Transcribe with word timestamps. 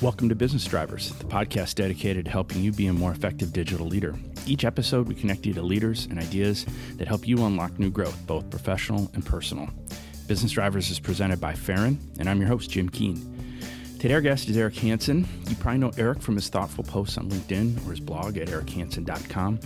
Welcome 0.00 0.28
to 0.28 0.36
Business 0.36 0.64
Drivers, 0.64 1.10
the 1.14 1.24
podcast 1.24 1.74
dedicated 1.74 2.26
to 2.26 2.30
helping 2.30 2.62
you 2.62 2.70
be 2.70 2.86
a 2.86 2.92
more 2.92 3.10
effective 3.10 3.52
digital 3.52 3.84
leader. 3.84 4.14
Each 4.46 4.64
episode, 4.64 5.08
we 5.08 5.16
connect 5.16 5.44
you 5.44 5.52
to 5.54 5.60
leaders 5.60 6.06
and 6.06 6.20
ideas 6.20 6.66
that 6.98 7.08
help 7.08 7.26
you 7.26 7.44
unlock 7.44 7.80
new 7.80 7.90
growth, 7.90 8.16
both 8.24 8.48
professional 8.48 9.10
and 9.14 9.26
personal. 9.26 9.68
Business 10.28 10.52
Drivers 10.52 10.88
is 10.90 11.00
presented 11.00 11.40
by 11.40 11.52
Farron, 11.52 11.98
and 12.20 12.30
I'm 12.30 12.38
your 12.38 12.46
host, 12.46 12.70
Jim 12.70 12.88
Keane. 12.88 13.18
Today, 13.98 14.14
our 14.14 14.20
guest 14.20 14.48
is 14.48 14.56
Arik 14.56 14.78
Hanson. 14.78 15.26
You 15.48 15.56
probably 15.56 15.80
know 15.80 15.90
Arik 15.90 16.22
from 16.22 16.36
his 16.36 16.48
thoughtful 16.48 16.84
posts 16.84 17.18
on 17.18 17.28
LinkedIn 17.28 17.84
or 17.84 17.90
his 17.90 17.98
blog 17.98 18.38
at 18.38 18.46
arikhanson.com. 18.46 19.58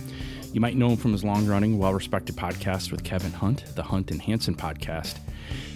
You 0.51 0.61
might 0.61 0.75
know 0.75 0.89
him 0.89 0.97
from 0.97 1.11
his 1.11 1.23
long 1.23 1.45
running, 1.45 1.77
well 1.77 1.93
respected 1.93 2.35
podcast 2.35 2.91
with 2.91 3.03
Kevin 3.03 3.33
Hunt, 3.33 3.65
the 3.75 3.83
Hunt 3.83 4.09
and 4.09 4.19
Hanson 4.19 4.55
podcast. 4.55 5.17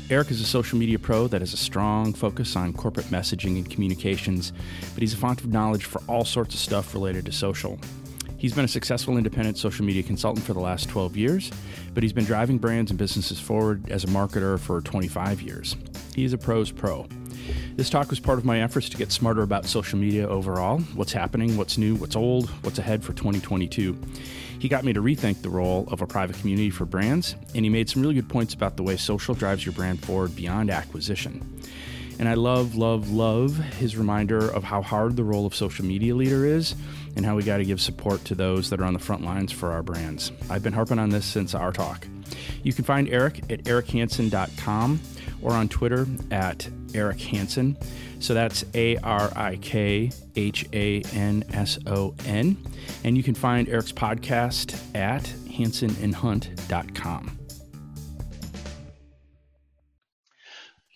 Arik 0.10 0.32
is 0.32 0.40
a 0.40 0.46
social 0.46 0.78
media 0.78 0.98
pro 0.98 1.28
that 1.28 1.42
has 1.42 1.54
a 1.54 1.58
strong 1.58 2.14
focus 2.14 2.56
on 2.56 2.72
corporate 2.72 3.08
messaging 3.08 3.58
and 3.58 3.70
communications, 3.70 4.54
but 4.94 5.02
he's 5.02 5.14
a 5.14 5.18
font 5.18 5.42
of 5.42 5.52
knowledge 5.52 5.84
for 5.84 6.02
all 6.08 6.24
sorts 6.24 6.56
of 6.56 6.62
stuff 6.62 6.94
related 6.94 7.26
to 7.26 7.34
social. 7.34 7.78
He's 8.38 8.54
been 8.54 8.64
a 8.64 8.70
successful 8.70 9.18
independent 9.18 9.58
social 9.58 9.84
media 9.84 10.04
consultant 10.04 10.46
for 10.46 10.54
the 10.54 10.62
last 10.62 10.88
12 10.88 11.18
years, 11.18 11.52
but 11.94 12.04
he's 12.04 12.14
been 12.14 12.24
driving 12.24 12.58
brands 12.58 12.90
and 12.90 12.98
businesses 12.98 13.38
forward 13.38 13.92
as 13.92 14.06
a 14.06 14.08
marketer 14.08 14.58
for 14.58 14.80
25 14.80 15.42
years. 15.42 15.76
He 16.16 16.24
is 16.24 16.32
a 16.32 16.38
pro's 16.38 16.72
pro. 16.72 17.06
This 17.76 17.90
talk 17.90 18.10
was 18.10 18.22
part 18.22 18.40
of 18.40 18.46
my 18.46 18.62
efforts 18.62 18.88
to 18.88 18.98
get 18.98 19.12
smarter 19.12 19.42
about 19.42 19.66
social 19.66 20.00
media 20.00 20.26
overall 20.26 20.80
what's 20.96 21.12
happening, 21.12 21.58
what's 21.58 21.78
new, 21.78 21.96
what's 21.96 22.16
old, 22.16 22.50
what's 22.64 22.80
ahead 22.80 23.04
for 23.04 23.12
2022. 23.12 23.98
He 24.60 24.68
got 24.68 24.84
me 24.84 24.94
to 24.94 25.02
rethink 25.02 25.42
the 25.42 25.50
role 25.50 25.88
of 25.92 26.02
a 26.02 26.08
private 26.08 26.38
community 26.40 26.70
for 26.70 26.86
brands, 26.86 27.36
and 27.54 27.64
he 27.64 27.70
made 27.70 27.90
some 27.90 28.02
really 28.02 28.16
good 28.16 28.30
points 28.30 28.54
about 28.54 28.76
the 28.76 28.84
way 28.84 28.98
social 28.98 29.36
drives 29.36 29.66
your 29.66 29.74
brand 29.74 30.04
forward 30.04 30.36
beyond 30.36 30.72
acquisition. 30.72 31.62
And 32.20 32.28
I 32.28 32.34
love, 32.34 32.76
love, 32.76 33.12
love 33.12 33.58
his 33.58 33.96
reminder 33.96 34.40
of 34.40 34.64
how 34.64 34.82
hard 34.82 35.16
the 35.16 35.24
role 35.24 35.46
of 35.46 35.56
social 35.56 35.86
media 35.86 36.16
leader 36.16 36.46
is 36.46 36.76
and 37.16 37.26
how 37.26 37.36
we 37.36 37.44
got 37.44 37.58
to 37.58 37.66
give 37.66 37.80
support 37.80 38.24
to 38.26 38.36
those 38.36 38.70
that 38.70 38.80
are 38.80 38.86
on 38.86 38.94
the 38.94 39.00
front 39.00 39.24
lines 39.24 39.52
for 39.52 39.72
our 39.72 39.84
brands. 39.84 40.32
I've 40.50 40.64
been 40.64 40.74
harping 40.74 41.00
on 41.00 41.10
this 41.10 41.26
since 41.26 41.54
our 41.54 41.72
talk. 41.72 42.08
You 42.64 42.74
can 42.74 42.84
find 42.84 43.08
Arik 43.08 43.52
at 43.52 43.64
arikhanson.com 43.64 45.00
or 45.42 45.52
on 45.52 45.70
Twitter 45.70 46.08
at 46.32 46.68
Arik 46.90 47.22
Hanson. 47.22 47.78
So 48.20 48.34
that's 48.34 48.66
A 48.74 48.98
R 48.98 49.32
I 49.36 49.58
K 49.58 50.12
H 50.36 50.68
A 50.74 51.02
N 51.14 51.44
S 51.54 51.78
O 51.86 52.16
N. 52.26 52.58
And 53.04 53.16
you 53.16 53.24
can 53.24 53.36
find 53.36 53.68
Arik's 53.68 53.92
podcast 53.92 54.76
at 54.96 55.24
hansonandhunt.com. 55.24 57.38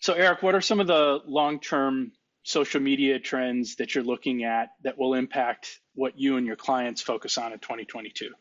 So, 0.01 0.15
Arik, 0.15 0.41
what 0.41 0.55
are 0.55 0.61
some 0.61 0.79
of 0.79 0.87
the 0.87 1.21
long 1.27 1.59
term 1.59 2.11
social 2.43 2.81
media 2.81 3.19
trends 3.19 3.75
that 3.75 3.93
you're 3.93 4.03
looking 4.03 4.43
at 4.43 4.69
that 4.83 4.97
will 4.97 5.13
impact 5.13 5.79
what 5.93 6.17
you 6.17 6.37
and 6.37 6.47
your 6.47 6.55
clients 6.55 7.01
focus 7.01 7.37
on 7.37 7.53
in 7.53 7.59
2022? 7.59 8.31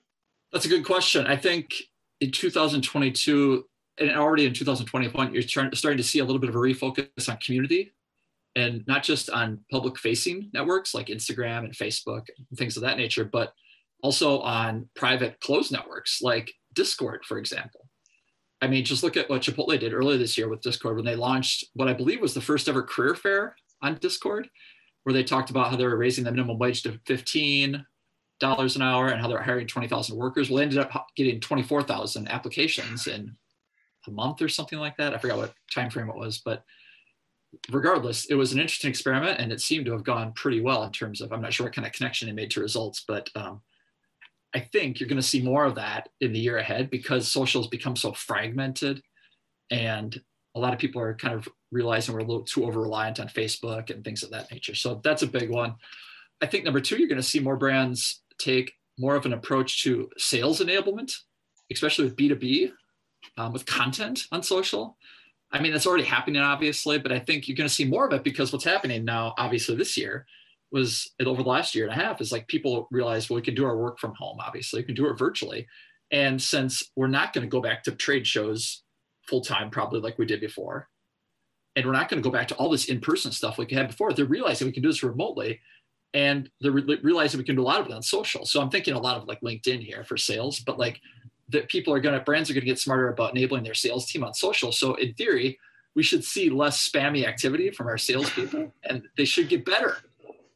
That's 0.52 0.64
a 0.64 0.68
good 0.68 0.86
question. 0.86 1.26
I 1.26 1.36
think 1.36 1.74
in 2.20 2.32
2022, 2.32 3.64
and 3.98 4.10
already 4.10 4.46
in 4.46 4.54
2021, 4.54 5.34
you're 5.34 5.42
starting 5.42 5.98
to 5.98 6.02
see 6.02 6.20
a 6.20 6.24
little 6.24 6.40
bit 6.40 6.48
of 6.48 6.56
a 6.56 6.58
refocus 6.58 7.28
on 7.28 7.36
community 7.36 7.92
and 8.56 8.82
not 8.86 9.02
just 9.02 9.28
on 9.28 9.60
public 9.70 9.98
facing 9.98 10.48
networks 10.54 10.94
like 10.94 11.08
Instagram 11.08 11.64
and 11.64 11.74
Facebook 11.74 12.22
and 12.38 12.58
things 12.58 12.78
of 12.78 12.82
that 12.84 12.96
nature, 12.96 13.24
but 13.24 13.52
also 14.02 14.40
on 14.40 14.88
private 14.96 15.38
closed 15.40 15.72
networks 15.72 16.22
like 16.22 16.54
Discord, 16.72 17.20
for 17.26 17.36
example. 17.36 17.89
I 18.62 18.66
mean, 18.66 18.84
just 18.84 19.02
look 19.02 19.16
at 19.16 19.30
what 19.30 19.42
Chipotle 19.42 19.78
did 19.78 19.94
earlier 19.94 20.18
this 20.18 20.36
year 20.36 20.48
with 20.48 20.60
Discord 20.60 20.96
when 20.96 21.04
they 21.04 21.16
launched 21.16 21.64
what 21.74 21.88
I 21.88 21.94
believe 21.94 22.20
was 22.20 22.34
the 22.34 22.40
first 22.40 22.68
ever 22.68 22.82
career 22.82 23.14
fair 23.14 23.56
on 23.82 23.94
Discord, 23.96 24.50
where 25.04 25.14
they 25.14 25.24
talked 25.24 25.50
about 25.50 25.70
how 25.70 25.76
they 25.76 25.86
were 25.86 25.96
raising 25.96 26.24
the 26.24 26.30
minimum 26.30 26.58
wage 26.58 26.82
to 26.82 27.00
15 27.06 27.84
dollars 28.40 28.74
an 28.74 28.82
hour 28.82 29.08
and 29.08 29.20
how 29.20 29.28
they're 29.28 29.42
hiring 29.42 29.66
20,000 29.66 30.16
workers. 30.16 30.48
Well, 30.48 30.56
they 30.56 30.62
ended 30.62 30.78
up 30.78 31.08
getting 31.14 31.40
24,000 31.40 32.28
applications 32.28 33.06
in 33.06 33.36
a 34.06 34.10
month 34.10 34.40
or 34.42 34.48
something 34.48 34.78
like 34.78 34.96
that. 34.96 35.14
I 35.14 35.18
forgot 35.18 35.36
what 35.36 35.54
time 35.72 35.90
frame 35.90 36.08
it 36.08 36.16
was, 36.16 36.38
but 36.38 36.64
regardless, 37.70 38.26
it 38.26 38.34
was 38.34 38.52
an 38.52 38.58
interesting 38.58 38.90
experiment 38.90 39.40
and 39.40 39.52
it 39.52 39.60
seemed 39.60 39.86
to 39.86 39.92
have 39.92 40.04
gone 40.04 40.32
pretty 40.32 40.60
well 40.60 40.82
in 40.84 40.92
terms 40.92 41.20
of, 41.20 41.32
I'm 41.32 41.42
not 41.42 41.52
sure 41.52 41.66
what 41.66 41.74
kind 41.74 41.86
of 41.86 41.92
connection 41.92 42.28
it 42.28 42.34
made 42.34 42.50
to 42.52 42.60
results, 42.60 43.04
but 43.06 43.28
um, 43.34 43.60
I 44.54 44.60
think 44.60 44.98
you're 44.98 45.08
going 45.08 45.20
to 45.20 45.26
see 45.26 45.42
more 45.42 45.64
of 45.64 45.76
that 45.76 46.08
in 46.20 46.32
the 46.32 46.38
year 46.38 46.58
ahead 46.58 46.90
because 46.90 47.28
social 47.28 47.62
has 47.62 47.68
become 47.68 47.96
so 47.96 48.12
fragmented 48.12 49.02
and 49.70 50.20
a 50.56 50.60
lot 50.60 50.72
of 50.72 50.80
people 50.80 51.00
are 51.00 51.14
kind 51.14 51.34
of 51.34 51.48
realizing 51.70 52.12
we're 52.12 52.20
a 52.20 52.24
little 52.24 52.42
too 52.42 52.64
over 52.64 52.80
reliant 52.80 53.20
on 53.20 53.28
Facebook 53.28 53.90
and 53.90 54.04
things 54.04 54.22
of 54.22 54.30
that 54.30 54.50
nature. 54.50 54.74
So 54.74 55.00
that's 55.04 55.22
a 55.22 55.28
big 55.28 55.50
one. 55.50 55.76
I 56.40 56.46
think 56.46 56.64
number 56.64 56.80
two, 56.80 56.98
you're 56.98 57.08
going 57.08 57.20
to 57.20 57.22
see 57.22 57.38
more 57.38 57.56
brands 57.56 58.22
take 58.38 58.72
more 58.98 59.14
of 59.14 59.26
an 59.26 59.32
approach 59.32 59.82
to 59.84 60.10
sales 60.18 60.60
enablement, 60.60 61.12
especially 61.70 62.04
with 62.04 62.16
B2B, 62.16 62.72
um, 63.38 63.52
with 63.52 63.66
content 63.66 64.26
on 64.32 64.42
social. 64.42 64.96
I 65.52 65.60
mean, 65.60 65.72
that's 65.72 65.86
already 65.86 66.04
happening, 66.04 66.42
obviously, 66.42 66.98
but 66.98 67.12
I 67.12 67.18
think 67.18 67.46
you're 67.46 67.56
going 67.56 67.68
to 67.68 67.74
see 67.74 67.84
more 67.84 68.06
of 68.06 68.12
it 68.12 68.24
because 68.24 68.52
what's 68.52 68.64
happening 68.64 69.04
now, 69.04 69.34
obviously, 69.38 69.76
this 69.76 69.96
year 69.96 70.26
was 70.72 71.10
it 71.18 71.26
over 71.26 71.42
the 71.42 71.48
last 71.48 71.74
year 71.74 71.88
and 71.88 71.98
a 71.98 72.02
half 72.02 72.20
is 72.20 72.32
like 72.32 72.46
people 72.48 72.86
realize, 72.90 73.28
well, 73.28 73.36
we 73.36 73.42
can 73.42 73.54
do 73.54 73.64
our 73.64 73.76
work 73.76 73.98
from 73.98 74.14
home, 74.14 74.38
obviously, 74.40 74.80
we 74.80 74.84
can 74.84 74.94
do 74.94 75.08
it 75.08 75.18
virtually. 75.18 75.66
And 76.10 76.40
since 76.40 76.90
we're 76.96 77.08
not 77.08 77.32
going 77.32 77.42
to 77.42 77.50
go 77.50 77.60
back 77.60 77.84
to 77.84 77.92
trade 77.92 78.26
shows 78.26 78.82
full 79.28 79.40
time, 79.40 79.70
probably 79.70 80.00
like 80.00 80.18
we 80.18 80.26
did 80.26 80.40
before, 80.40 80.88
and 81.76 81.86
we're 81.86 81.92
not 81.92 82.08
going 82.08 82.22
to 82.22 82.28
go 82.28 82.32
back 82.32 82.48
to 82.48 82.54
all 82.56 82.68
this 82.68 82.86
in 82.86 83.00
person 83.00 83.30
stuff 83.32 83.58
like 83.58 83.70
we 83.70 83.76
had 83.76 83.88
before, 83.88 84.12
they're 84.12 84.24
realizing 84.24 84.66
we 84.66 84.72
can 84.72 84.82
do 84.82 84.88
this 84.88 85.02
remotely. 85.02 85.60
And 86.12 86.50
they're 86.60 86.72
re- 86.72 86.98
realizing 87.02 87.38
we 87.38 87.44
can 87.44 87.54
do 87.54 87.62
a 87.62 87.64
lot 87.64 87.80
of 87.80 87.86
it 87.86 87.92
on 87.92 88.02
social. 88.02 88.44
So 88.44 88.60
I'm 88.60 88.70
thinking 88.70 88.94
a 88.94 88.98
lot 88.98 89.16
of 89.16 89.28
like 89.28 89.40
LinkedIn 89.42 89.80
here 89.80 90.02
for 90.02 90.16
sales, 90.16 90.58
but 90.58 90.76
like 90.76 91.00
that 91.50 91.68
people 91.68 91.94
are 91.94 92.00
going 92.00 92.18
to 92.18 92.24
brands 92.24 92.50
are 92.50 92.54
going 92.54 92.62
to 92.62 92.66
get 92.66 92.80
smarter 92.80 93.08
about 93.08 93.30
enabling 93.30 93.62
their 93.62 93.74
sales 93.74 94.10
team 94.10 94.24
on 94.24 94.34
social. 94.34 94.72
So 94.72 94.94
in 94.94 95.14
theory, 95.14 95.60
we 95.94 96.02
should 96.02 96.24
see 96.24 96.50
less 96.50 96.88
spammy 96.88 97.26
activity 97.26 97.70
from 97.70 97.86
our 97.86 97.98
salespeople, 97.98 98.72
and 98.84 99.04
they 99.16 99.24
should 99.24 99.48
get 99.48 99.64
better 99.64 99.98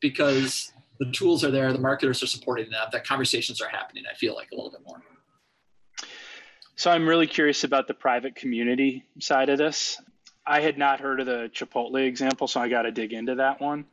because 0.04 0.70
the 0.98 1.10
tools 1.12 1.42
are 1.44 1.50
there, 1.50 1.72
the 1.72 1.78
marketers 1.78 2.22
are 2.22 2.26
supporting 2.26 2.68
them, 2.68 2.86
that 2.92 3.06
conversations 3.06 3.62
are 3.62 3.68
happening. 3.68 4.04
I 4.08 4.14
feel 4.14 4.34
like 4.34 4.50
a 4.52 4.54
little 4.54 4.70
bit 4.70 4.82
more. 4.86 5.02
So 6.76 6.90
I'm 6.90 7.08
really 7.08 7.26
curious 7.26 7.64
about 7.64 7.88
the 7.88 7.94
private 7.94 8.36
community 8.36 9.06
side 9.18 9.48
of 9.48 9.56
this. 9.56 9.98
I 10.46 10.60
had 10.60 10.76
not 10.76 11.00
heard 11.00 11.20
of 11.20 11.26
the 11.26 11.50
Chipotle 11.54 12.06
example, 12.06 12.46
so 12.46 12.60
I 12.60 12.68
got 12.68 12.82
to 12.82 12.92
dig 12.92 13.14
into 13.14 13.36
that 13.36 13.62
one. 13.62 13.86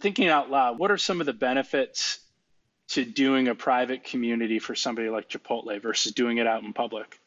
Thinking 0.00 0.28
out 0.28 0.48
loud, 0.48 0.78
what 0.78 0.92
are 0.92 0.96
some 0.96 1.18
of 1.18 1.26
the 1.26 1.32
benefits 1.32 2.20
to 2.90 3.04
doing 3.04 3.48
a 3.48 3.54
private 3.56 4.04
community 4.04 4.60
for 4.60 4.76
somebody 4.76 5.08
like 5.08 5.28
Chipotle 5.28 5.82
versus 5.82 6.12
doing 6.12 6.38
it 6.38 6.46
out 6.46 6.62
in 6.62 6.72
public? 6.72 7.18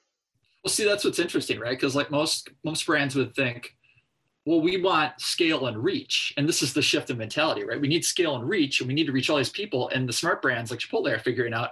Well, 0.63 0.71
see, 0.71 0.85
that's 0.85 1.03
what's 1.03 1.19
interesting, 1.19 1.59
right? 1.59 1.77
Because 1.77 1.97
like 1.97 2.09
most 2.09 2.49
most 2.63 2.85
brands 2.85 3.13
would 3.15 3.35
think, 3.35 3.74
well, 4.45 4.61
we 4.61 4.79
want 4.79 5.19
scale 5.19 5.65
and 5.65 5.83
reach, 5.83 6.33
and 6.37 6.47
this 6.47 6.61
is 6.61 6.73
the 6.73 6.81
shift 6.81 7.09
in 7.09 7.17
mentality, 7.17 7.63
right? 7.63 7.81
We 7.81 7.87
need 7.87 8.05
scale 8.05 8.35
and 8.35 8.47
reach, 8.47 8.79
and 8.79 8.87
we 8.87 8.93
need 8.93 9.07
to 9.07 9.11
reach 9.11 9.29
all 9.29 9.37
these 9.37 9.49
people. 9.49 9.89
And 9.89 10.07
the 10.07 10.13
smart 10.13 10.41
brands 10.41 10.69
like 10.69 10.79
Chipotle 10.79 11.11
are 11.11 11.19
figuring 11.19 11.53
out 11.53 11.71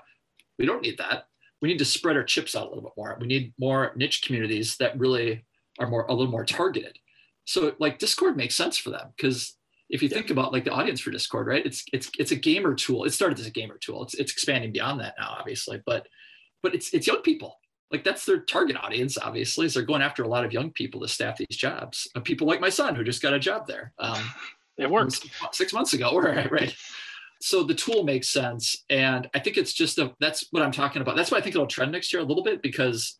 we 0.57 0.65
don't 0.65 0.81
need 0.81 0.97
that. 0.97 1.27
We 1.61 1.69
need 1.69 1.79
to 1.79 1.85
spread 1.85 2.17
our 2.17 2.23
chips 2.23 2.55
out 2.55 2.65
a 2.65 2.69
little 2.69 2.83
bit 2.83 2.93
more. 2.97 3.17
We 3.19 3.27
need 3.27 3.53
more 3.59 3.93
niche 3.95 4.23
communities 4.23 4.75
that 4.77 4.97
really 4.97 5.45
are 5.79 5.87
more 5.87 6.05
a 6.07 6.13
little 6.13 6.31
more 6.31 6.45
targeted. 6.45 6.97
So 7.45 7.73
like 7.79 7.99
Discord 7.99 8.37
makes 8.37 8.55
sense 8.55 8.77
for 8.77 8.89
them 8.89 9.13
because 9.15 9.55
if 9.89 10.01
you 10.01 10.09
think 10.09 10.29
about 10.29 10.51
like 10.51 10.63
the 10.63 10.71
audience 10.71 10.99
for 10.99 11.11
Discord, 11.11 11.47
right? 11.47 11.65
It's 11.65 11.83
it's 11.93 12.09
it's 12.17 12.31
a 12.31 12.35
gamer 12.35 12.73
tool. 12.73 13.03
It 13.03 13.11
started 13.11 13.39
as 13.39 13.45
a 13.45 13.51
gamer 13.51 13.77
tool. 13.77 14.03
It's 14.03 14.13
it's 14.15 14.31
expanding 14.31 14.71
beyond 14.71 14.99
that 15.01 15.15
now, 15.19 15.35
obviously, 15.39 15.81
but 15.85 16.07
but 16.61 16.73
it's 16.73 16.93
it's 16.93 17.07
young 17.07 17.21
people. 17.21 17.59
Like 17.93 18.03
that's 18.03 18.25
their 18.25 18.39
target 18.39 18.75
audience, 18.75 19.17
obviously. 19.17 19.69
So 19.69 19.79
they're 19.79 19.87
going 19.87 20.01
after 20.01 20.23
a 20.23 20.27
lot 20.27 20.43
of 20.43 20.51
young 20.51 20.71
people 20.71 20.99
to 21.01 21.07
staff 21.07 21.37
these 21.37 21.55
jobs. 21.55 22.07
Uh, 22.15 22.19
people 22.19 22.47
like 22.47 22.59
my 22.59 22.69
son 22.69 22.95
who 22.95 23.03
just 23.03 23.21
got 23.21 23.33
a 23.33 23.39
job 23.39 23.67
there. 23.67 23.93
Um, 23.99 24.21
it 24.77 24.89
worked 24.89 25.25
six 25.51 25.71
months 25.71 25.93
ago, 25.93 26.17
right? 26.19 26.51
Right. 26.51 26.75
So 27.39 27.63
the 27.63 27.75
tool 27.75 28.03
makes 28.03 28.29
sense, 28.29 28.83
and 28.89 29.29
I 29.33 29.39
think 29.39 29.57
it's 29.57 29.73
just 29.73 29.99
a. 29.99 30.13
That's 30.19 30.45
what 30.51 30.63
I'm 30.63 30.71
talking 30.71 31.01
about. 31.01 31.15
That's 31.15 31.29
why 31.29 31.37
I 31.37 31.41
think 31.41 31.55
it'll 31.55 31.67
trend 31.67 31.91
next 31.91 32.11
year 32.11 32.21
a 32.21 32.25
little 32.25 32.43
bit 32.43 32.61
because 32.61 33.19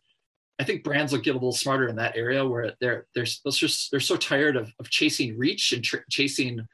I 0.58 0.64
think 0.64 0.82
brands 0.82 1.12
will 1.12 1.20
get 1.20 1.32
a 1.32 1.34
little 1.34 1.52
smarter 1.52 1.88
in 1.88 1.96
that 1.96 2.16
area 2.16 2.46
where 2.46 2.72
they're 2.80 3.06
they're 3.14 3.24
just 3.24 3.90
they're 3.90 4.00
so 4.00 4.16
tired 4.16 4.56
of, 4.56 4.72
of 4.80 4.88
chasing 4.88 5.36
reach 5.36 5.72
and 5.72 5.84
tr- 5.84 5.98
chasing 6.10 6.66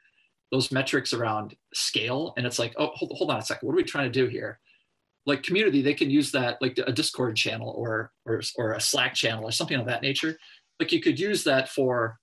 those 0.51 0.71
metrics 0.71 1.13
around 1.13 1.55
scale. 1.73 2.33
And 2.37 2.45
it's 2.45 2.59
like, 2.59 2.73
oh, 2.77 2.91
hold, 2.93 3.11
hold 3.15 3.31
on 3.31 3.37
a 3.37 3.41
second, 3.41 3.65
what 3.65 3.73
are 3.73 3.77
we 3.77 3.83
trying 3.83 4.11
to 4.11 4.19
do 4.19 4.27
here? 4.27 4.59
Like 5.25 5.43
community, 5.43 5.81
they 5.81 5.93
can 5.93 6.09
use 6.09 6.31
that 6.31 6.61
like 6.61 6.79
a 6.85 6.91
Discord 6.91 7.35
channel 7.35 7.73
or 7.77 8.11
or 8.25 8.41
or 8.57 8.73
a 8.73 8.81
Slack 8.81 9.13
channel 9.13 9.45
or 9.45 9.51
something 9.51 9.79
of 9.79 9.85
that 9.85 10.01
nature. 10.01 10.37
Like 10.79 10.91
you 10.91 11.01
could 11.01 11.19
use 11.19 11.43
that 11.43 11.69
for, 11.69 12.17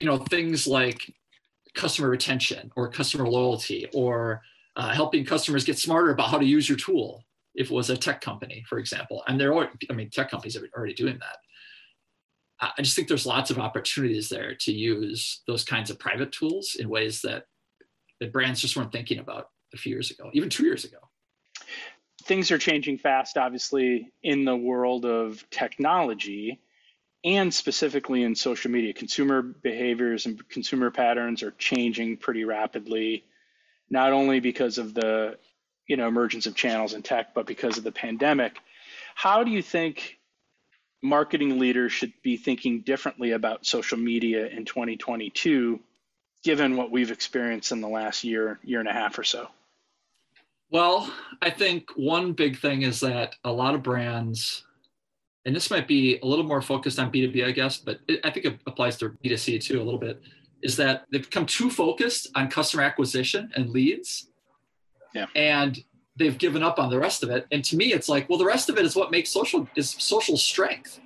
you 0.00 0.06
know, 0.06 0.18
things 0.18 0.66
like 0.66 1.00
customer 1.74 2.10
retention 2.10 2.70
or 2.76 2.90
customer 2.90 3.26
loyalty 3.26 3.86
or 3.94 4.42
uh, 4.76 4.92
helping 4.92 5.24
customers 5.24 5.64
get 5.64 5.78
smarter 5.78 6.10
about 6.10 6.28
how 6.28 6.38
to 6.38 6.44
use 6.44 6.68
your 6.68 6.78
tool 6.78 7.24
if 7.54 7.70
it 7.70 7.74
was 7.74 7.88
a 7.88 7.96
tech 7.96 8.20
company, 8.20 8.62
for 8.68 8.78
example. 8.78 9.22
And 9.26 9.40
there 9.40 9.54
are, 9.54 9.70
I 9.90 9.94
mean, 9.94 10.10
tech 10.10 10.30
companies 10.30 10.56
are 10.56 10.68
already 10.76 10.94
doing 10.94 11.18
that. 11.18 11.38
I 12.60 12.82
just 12.82 12.96
think 12.96 13.08
there's 13.08 13.26
lots 13.26 13.50
of 13.50 13.58
opportunities 13.58 14.28
there 14.28 14.54
to 14.60 14.72
use 14.72 15.42
those 15.46 15.64
kinds 15.64 15.90
of 15.90 15.98
private 15.98 16.32
tools 16.32 16.76
in 16.78 16.88
ways 16.88 17.20
that 17.22 17.44
that 18.20 18.32
brands 18.32 18.60
just 18.60 18.76
weren't 18.76 18.92
thinking 18.92 19.18
about 19.18 19.48
a 19.74 19.76
few 19.76 19.92
years 19.92 20.10
ago, 20.10 20.30
even 20.32 20.48
two 20.48 20.64
years 20.64 20.84
ago. 20.84 20.98
Things 22.26 22.50
are 22.50 22.58
changing 22.58 22.98
fast, 22.98 23.38
obviously, 23.38 24.10
in 24.20 24.44
the 24.44 24.56
world 24.56 25.04
of 25.04 25.48
technology 25.48 26.60
and 27.24 27.54
specifically 27.54 28.24
in 28.24 28.34
social 28.34 28.68
media. 28.68 28.92
Consumer 28.92 29.42
behaviors 29.42 30.26
and 30.26 30.48
consumer 30.48 30.90
patterns 30.90 31.44
are 31.44 31.52
changing 31.52 32.16
pretty 32.16 32.44
rapidly, 32.44 33.24
not 33.90 34.12
only 34.12 34.40
because 34.40 34.78
of 34.78 34.92
the 34.92 35.38
you 35.86 35.96
know 35.96 36.08
emergence 36.08 36.46
of 36.46 36.56
channels 36.56 36.94
and 36.94 37.04
tech, 37.04 37.32
but 37.32 37.46
because 37.46 37.78
of 37.78 37.84
the 37.84 37.92
pandemic. 37.92 38.58
How 39.14 39.44
do 39.44 39.52
you 39.52 39.62
think 39.62 40.18
marketing 41.02 41.60
leaders 41.60 41.92
should 41.92 42.12
be 42.24 42.36
thinking 42.36 42.80
differently 42.80 43.30
about 43.30 43.66
social 43.66 43.98
media 43.98 44.48
in 44.48 44.64
2022, 44.64 45.78
given 46.42 46.76
what 46.76 46.90
we've 46.90 47.12
experienced 47.12 47.70
in 47.70 47.80
the 47.80 47.88
last 47.88 48.24
year, 48.24 48.58
year 48.64 48.80
and 48.80 48.88
a 48.88 48.92
half 48.92 49.16
or 49.16 49.24
so? 49.24 49.48
Well, 50.70 51.12
I 51.42 51.50
think 51.50 51.90
one 51.96 52.32
big 52.32 52.58
thing 52.58 52.82
is 52.82 53.00
that 53.00 53.36
a 53.44 53.52
lot 53.52 53.74
of 53.74 53.82
brands, 53.82 54.64
and 55.44 55.54
this 55.54 55.70
might 55.70 55.86
be 55.86 56.18
a 56.22 56.26
little 56.26 56.44
more 56.44 56.60
focused 56.60 56.98
on 56.98 57.12
B2B, 57.12 57.44
I 57.44 57.52
guess, 57.52 57.76
but 57.76 58.00
it, 58.08 58.20
I 58.24 58.30
think 58.30 58.46
it 58.46 58.58
applies 58.66 58.96
to 58.98 59.10
B2C 59.24 59.62
too 59.62 59.80
a 59.80 59.84
little 59.84 60.00
bit, 60.00 60.20
is 60.62 60.76
that 60.76 61.06
they've 61.12 61.22
become 61.22 61.46
too 61.46 61.70
focused 61.70 62.28
on 62.34 62.48
customer 62.50 62.82
acquisition 62.82 63.50
and 63.54 63.70
leads. 63.70 64.30
Yeah. 65.14 65.26
And 65.36 65.78
they've 66.16 66.36
given 66.36 66.62
up 66.62 66.78
on 66.78 66.90
the 66.90 66.98
rest 66.98 67.22
of 67.22 67.30
it. 67.30 67.46
And 67.52 67.64
to 67.64 67.76
me, 67.76 67.92
it's 67.92 68.08
like, 68.08 68.28
well, 68.28 68.38
the 68.38 68.44
rest 68.44 68.68
of 68.68 68.78
it 68.78 68.84
is 68.84 68.96
what 68.96 69.10
makes 69.10 69.30
social 69.30 69.68
is 69.76 69.90
social 69.90 70.36
strength. 70.36 71.00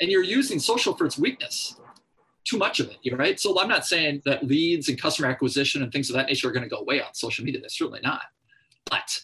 And 0.00 0.10
you're 0.10 0.24
using 0.24 0.58
social 0.58 0.94
for 0.94 1.06
its 1.06 1.18
weakness. 1.18 1.76
Too 2.44 2.58
much 2.58 2.80
of 2.80 2.88
it, 2.88 2.98
you 3.02 3.16
right? 3.16 3.38
So 3.38 3.58
I'm 3.58 3.68
not 3.68 3.86
saying 3.86 4.22
that 4.24 4.44
leads 4.44 4.88
and 4.88 5.00
customer 5.00 5.28
acquisition 5.28 5.82
and 5.82 5.92
things 5.92 6.10
of 6.10 6.16
that 6.16 6.26
nature 6.26 6.48
are 6.48 6.52
going 6.52 6.64
to 6.64 6.68
go 6.68 6.78
away 6.78 7.00
on 7.00 7.14
social 7.14 7.44
media. 7.44 7.60
That's 7.60 7.78
certainly 7.78 8.00
not. 8.02 8.22
But 8.92 9.22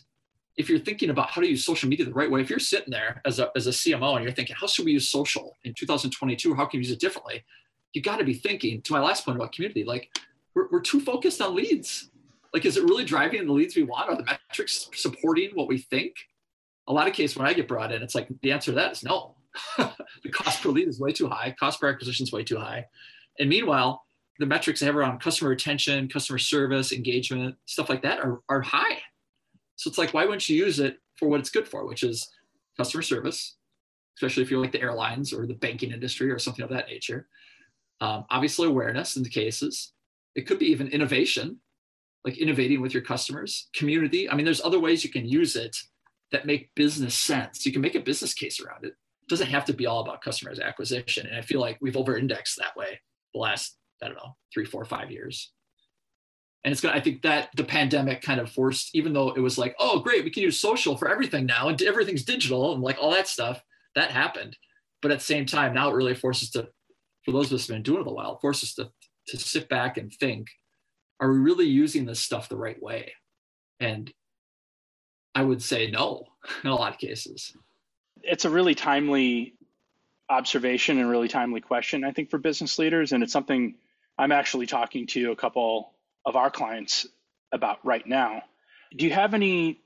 if 0.56 0.70
you're 0.70 0.78
thinking 0.78 1.10
about 1.10 1.28
how 1.28 1.42
to 1.42 1.46
use 1.46 1.62
social 1.62 1.90
media 1.90 2.06
the 2.06 2.12
right 2.12 2.30
way, 2.30 2.40
if 2.40 2.48
you're 2.48 2.58
sitting 2.58 2.90
there 2.90 3.20
as 3.26 3.38
a, 3.38 3.50
as 3.54 3.66
a 3.66 3.70
CMO 3.70 4.14
and 4.14 4.24
you're 4.24 4.32
thinking, 4.32 4.56
how 4.58 4.66
should 4.66 4.86
we 4.86 4.92
use 4.92 5.10
social 5.10 5.54
in 5.64 5.74
2022? 5.74 6.54
How 6.54 6.64
can 6.64 6.80
we 6.80 6.86
use 6.86 6.90
it 6.90 7.00
differently? 7.00 7.44
You 7.92 8.00
got 8.00 8.16
to 8.16 8.24
be 8.24 8.32
thinking, 8.32 8.80
to 8.80 8.92
my 8.94 9.00
last 9.00 9.26
point 9.26 9.36
about 9.36 9.52
community, 9.52 9.84
like 9.84 10.08
we're, 10.54 10.68
we're 10.70 10.80
too 10.80 11.00
focused 11.00 11.42
on 11.42 11.54
leads. 11.54 12.10
Like 12.54 12.64
is 12.64 12.78
it 12.78 12.84
really 12.84 13.04
driving 13.04 13.46
the 13.46 13.52
leads 13.52 13.76
we 13.76 13.82
want? 13.82 14.08
Are 14.08 14.16
the 14.16 14.24
metrics 14.24 14.88
supporting 14.94 15.50
what 15.52 15.68
we 15.68 15.76
think? 15.76 16.14
A 16.86 16.92
lot 16.94 17.06
of 17.06 17.12
cases 17.12 17.36
when 17.36 17.46
i 17.46 17.52
get 17.52 17.68
brought 17.68 17.92
in 17.92 18.00
it's 18.00 18.14
like 18.14 18.28
the 18.40 18.50
answer 18.50 18.70
to 18.70 18.76
that 18.76 18.92
is 18.92 19.04
no. 19.04 19.34
The 20.22 20.30
cost 20.30 20.62
per 20.62 20.70
lead 20.70 20.88
is 20.88 20.98
way 20.98 21.12
too 21.12 21.28
high. 21.28 21.54
Cost 21.60 21.78
per 21.78 21.90
acquisition 21.90 22.24
is 22.24 22.32
way 22.32 22.42
too 22.42 22.56
high. 22.56 22.86
And 23.38 23.50
meanwhile 23.50 24.06
the 24.38 24.46
metrics 24.46 24.80
they 24.80 24.86
have 24.86 24.96
around 24.96 25.20
customer 25.20 25.50
retention 25.50 26.08
customer 26.08 26.38
service 26.38 26.92
engagement 26.92 27.56
stuff 27.66 27.88
like 27.88 28.02
that 28.02 28.20
are, 28.20 28.40
are 28.48 28.60
high 28.60 28.98
so 29.78 29.88
it's 29.88 29.98
like 29.98 30.12
why 30.12 30.24
wouldn't 30.24 30.48
you 30.48 30.56
use 30.56 30.78
it 30.78 30.98
for 31.16 31.28
what 31.28 31.40
it's 31.40 31.50
good 31.50 31.66
for 31.66 31.86
which 31.86 32.02
is 32.02 32.28
customer 32.76 33.02
service 33.02 33.56
especially 34.16 34.42
if 34.42 34.50
you're 34.50 34.60
like 34.60 34.72
the 34.72 34.82
airlines 34.82 35.32
or 35.32 35.46
the 35.46 35.54
banking 35.54 35.92
industry 35.92 36.30
or 36.30 36.38
something 36.38 36.64
of 36.64 36.70
that 36.70 36.88
nature 36.88 37.26
um, 38.00 38.24
obviously 38.30 38.68
awareness 38.68 39.16
in 39.16 39.22
the 39.22 39.28
cases 39.30 39.92
it 40.34 40.46
could 40.46 40.58
be 40.58 40.66
even 40.66 40.88
innovation 40.88 41.58
like 42.24 42.38
innovating 42.38 42.80
with 42.80 42.92
your 42.92 43.02
customers, 43.02 43.68
community. 43.74 44.28
I 44.28 44.34
mean, 44.34 44.44
there's 44.44 44.64
other 44.64 44.80
ways 44.80 45.04
you 45.04 45.10
can 45.10 45.26
use 45.26 45.56
it 45.56 45.76
that 46.32 46.46
make 46.46 46.74
business 46.74 47.14
sense. 47.14 47.64
You 47.64 47.72
can 47.72 47.80
make 47.80 47.94
a 47.94 48.00
business 48.00 48.34
case 48.34 48.60
around 48.60 48.84
it. 48.84 48.88
It 48.88 49.28
doesn't 49.28 49.46
have 49.48 49.64
to 49.66 49.72
be 49.72 49.86
all 49.86 50.00
about 50.00 50.20
customers 50.20 50.60
acquisition. 50.60 51.26
And 51.26 51.36
I 51.36 51.42
feel 51.42 51.60
like 51.60 51.78
we've 51.80 51.96
over 51.96 52.16
indexed 52.16 52.58
that 52.58 52.76
way 52.76 53.00
the 53.32 53.40
last, 53.40 53.76
I 54.02 54.08
don't 54.08 54.16
know, 54.16 54.36
three, 54.52 54.64
four, 54.64 54.84
five 54.84 55.10
years. 55.10 55.52
And 56.64 56.72
it's 56.72 56.80
going 56.80 56.94
I 56.94 57.00
think 57.00 57.22
that 57.22 57.50
the 57.56 57.64
pandemic 57.64 58.20
kind 58.20 58.40
of 58.40 58.50
forced, 58.50 58.94
even 58.94 59.12
though 59.12 59.30
it 59.30 59.40
was 59.40 59.58
like, 59.58 59.74
oh, 59.78 60.00
great, 60.00 60.24
we 60.24 60.30
can 60.30 60.42
use 60.42 60.60
social 60.60 60.96
for 60.96 61.08
everything 61.08 61.46
now 61.46 61.68
and 61.68 61.80
everything's 61.82 62.24
digital 62.24 62.74
and 62.74 62.82
like 62.82 62.98
all 63.00 63.12
that 63.12 63.28
stuff, 63.28 63.62
that 63.94 64.10
happened. 64.10 64.56
But 65.00 65.12
at 65.12 65.18
the 65.18 65.24
same 65.24 65.46
time, 65.46 65.74
now 65.74 65.90
it 65.90 65.94
really 65.94 66.14
forces 66.14 66.50
to, 66.50 66.68
for 67.24 67.32
those 67.32 67.46
of 67.46 67.54
us 67.54 67.66
who've 67.66 67.76
been 67.76 67.82
doing 67.82 68.00
it 68.00 68.08
a 68.08 68.12
while, 68.12 68.38
forces 68.40 68.74
to, 68.74 68.90
to 69.28 69.36
sit 69.38 69.68
back 69.68 69.96
and 69.96 70.12
think 70.12 70.48
are 71.20 71.32
we 71.32 71.38
really 71.38 71.66
using 71.66 72.06
this 72.06 72.20
stuff 72.20 72.48
the 72.48 72.56
right 72.56 72.80
way? 72.80 73.12
And 73.80 74.12
I 75.34 75.42
would 75.42 75.62
say 75.62 75.90
no 75.90 76.24
in 76.64 76.70
a 76.70 76.74
lot 76.74 76.92
of 76.92 76.98
cases. 76.98 77.52
It's 78.22 78.44
a 78.44 78.50
really 78.50 78.74
timely 78.74 79.54
observation 80.28 80.98
and 80.98 81.08
really 81.08 81.28
timely 81.28 81.60
question, 81.60 82.04
I 82.04 82.12
think, 82.12 82.30
for 82.30 82.38
business 82.38 82.78
leaders. 82.78 83.12
And 83.12 83.22
it's 83.22 83.32
something 83.32 83.74
I'm 84.18 84.32
actually 84.32 84.66
talking 84.66 85.06
to 85.08 85.30
a 85.30 85.36
couple 85.36 85.94
of 86.24 86.36
our 86.36 86.50
clients 86.50 87.06
about 87.52 87.84
right 87.84 88.06
now. 88.06 88.42
Do 88.96 89.04
you 89.04 89.12
have 89.12 89.34
any 89.34 89.80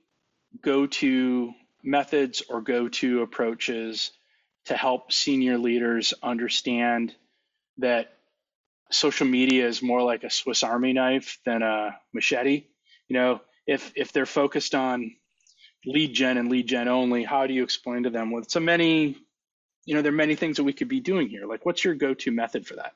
go 0.61 0.87
to 0.87 1.53
methods 1.83 2.43
or 2.49 2.61
go 2.61 2.89
to 2.89 3.23
approaches 3.23 4.11
to 4.67 4.77
help 4.77 5.13
senior 5.13 5.59
leaders 5.59 6.15
understand 6.23 7.15
that 7.79 8.13
social 8.91 9.27
media 9.27 9.67
is 9.67 9.83
more 9.83 10.03
like 10.03 10.25
a 10.25 10.31
Swiss 10.31 10.63
Army 10.63 10.93
knife 10.93 11.39
than 11.45 11.63
a 11.63 11.99
machete. 12.13 12.65
You 13.09 13.15
know, 13.15 13.41
if 13.67 13.93
if 13.97 14.13
they're 14.13 14.27
focused 14.27 14.75
on 14.75 15.13
lead 15.85 16.15
gen 16.15 16.39
and 16.39 16.49
lead 16.49 16.67
gen 16.67 16.89
only, 16.89 17.25
how 17.25 17.47
do 17.47 17.55
you 17.55 17.65
explain 17.65 18.05
to 18.05 18.11
them 18.11 18.31
with 18.31 18.51
so 18.51 18.61
many, 18.61 19.17
you 19.85 19.95
know, 19.95 20.03
there 20.03 20.13
are 20.13 20.17
many 20.17 20.37
things 20.37 20.59
that 20.59 20.65
we 20.65 20.73
could 20.73 20.89
be 20.89 21.01
doing 21.01 21.29
here. 21.29 21.47
Like, 21.47 21.67
what's 21.67 21.85
your 21.85 21.95
go-to 21.95 22.31
method 22.31 22.67
for 22.67 22.77
that? 22.77 22.93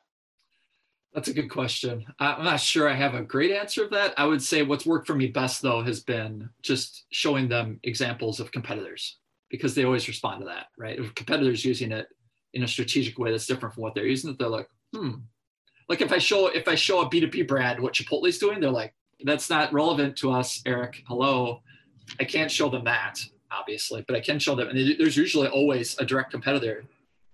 That's 1.16 1.28
a 1.28 1.32
good 1.32 1.48
question. 1.48 2.04
I'm 2.20 2.44
not 2.44 2.60
sure 2.60 2.90
I 2.90 2.94
have 2.94 3.14
a 3.14 3.22
great 3.22 3.50
answer 3.50 3.82
of 3.82 3.90
that. 3.92 4.12
I 4.18 4.26
would 4.26 4.42
say 4.42 4.62
what's 4.62 4.84
worked 4.84 5.06
for 5.06 5.14
me 5.14 5.28
best 5.28 5.62
though 5.62 5.82
has 5.82 6.00
been 6.00 6.50
just 6.60 7.06
showing 7.10 7.48
them 7.48 7.80
examples 7.84 8.38
of 8.38 8.52
competitors 8.52 9.16
because 9.48 9.74
they 9.74 9.86
always 9.86 10.08
respond 10.08 10.42
to 10.42 10.46
that, 10.48 10.66
right? 10.76 10.98
If 10.98 11.14
competitors 11.14 11.64
using 11.64 11.90
it 11.90 12.08
in 12.52 12.64
a 12.64 12.68
strategic 12.68 13.18
way 13.18 13.30
that's 13.30 13.46
different 13.46 13.74
from 13.74 13.82
what 13.82 13.94
they're 13.94 14.06
using 14.06 14.30
it, 14.30 14.38
they're 14.38 14.48
like, 14.48 14.68
hmm, 14.94 15.12
like 15.88 16.02
if 16.02 16.12
I 16.12 16.18
show 16.18 16.48
if 16.48 16.68
I 16.68 16.74
show 16.74 17.00
a 17.00 17.08
B2B 17.08 17.48
brand 17.48 17.80
what 17.80 17.94
Chipotle's 17.94 18.36
doing, 18.36 18.60
they're 18.60 18.70
like, 18.70 18.94
that's 19.24 19.48
not 19.48 19.72
relevant 19.72 20.16
to 20.18 20.32
us, 20.32 20.60
Arik. 20.66 21.02
Hello. 21.08 21.62
I 22.20 22.24
can't 22.24 22.50
show 22.50 22.68
them 22.68 22.84
that, 22.84 23.24
obviously, 23.50 24.04
but 24.06 24.16
I 24.16 24.20
can 24.20 24.38
show 24.38 24.54
them. 24.54 24.68
And 24.68 24.98
there's 24.98 25.16
usually 25.16 25.48
always 25.48 25.98
a 25.98 26.04
direct 26.04 26.30
competitor. 26.30 26.84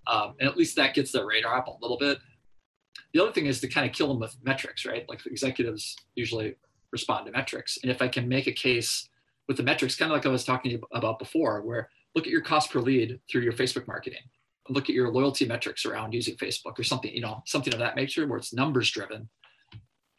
Um, 0.07 0.35
and 0.39 0.47
at 0.47 0.55
least 0.55 0.77
that 0.77 0.93
gets 0.93 1.11
their 1.11 1.25
radar 1.25 1.57
up 1.57 1.67
a 1.67 1.77
little 1.81 1.97
bit. 1.97 2.19
The 3.13 3.21
other 3.21 3.31
thing 3.31 3.45
is 3.45 3.59
to 3.61 3.67
kind 3.67 3.87
of 3.87 3.95
kill 3.95 4.07
them 4.07 4.19
with 4.19 4.35
metrics, 4.43 4.85
right? 4.85 5.07
Like 5.07 5.25
executives 5.25 5.95
usually 6.15 6.55
respond 6.91 7.25
to 7.25 7.31
metrics. 7.31 7.77
And 7.81 7.91
if 7.91 8.01
I 8.01 8.07
can 8.07 8.27
make 8.27 8.47
a 8.47 8.51
case 8.51 9.09
with 9.47 9.57
the 9.57 9.63
metrics, 9.63 9.95
kind 9.95 10.11
of 10.11 10.15
like 10.15 10.25
I 10.25 10.29
was 10.29 10.45
talking 10.45 10.81
about 10.91 11.19
before, 11.19 11.61
where 11.61 11.89
look 12.15 12.25
at 12.25 12.31
your 12.31 12.41
cost 12.41 12.71
per 12.71 12.79
lead 12.79 13.19
through 13.29 13.41
your 13.41 13.53
Facebook 13.53 13.87
marketing 13.87 14.21
look 14.69 14.89
at 14.89 14.95
your 14.95 15.11
loyalty 15.11 15.45
metrics 15.45 15.85
around 15.85 16.13
using 16.13 16.35
Facebook 16.35 16.79
or 16.79 16.83
something, 16.83 17.13
you 17.13 17.21
know, 17.21 17.43
something 17.45 17.73
of 17.73 17.79
that 17.79 17.95
nature 17.95 18.27
where 18.27 18.37
it's 18.37 18.53
numbers 18.53 18.89
driven, 18.89 19.29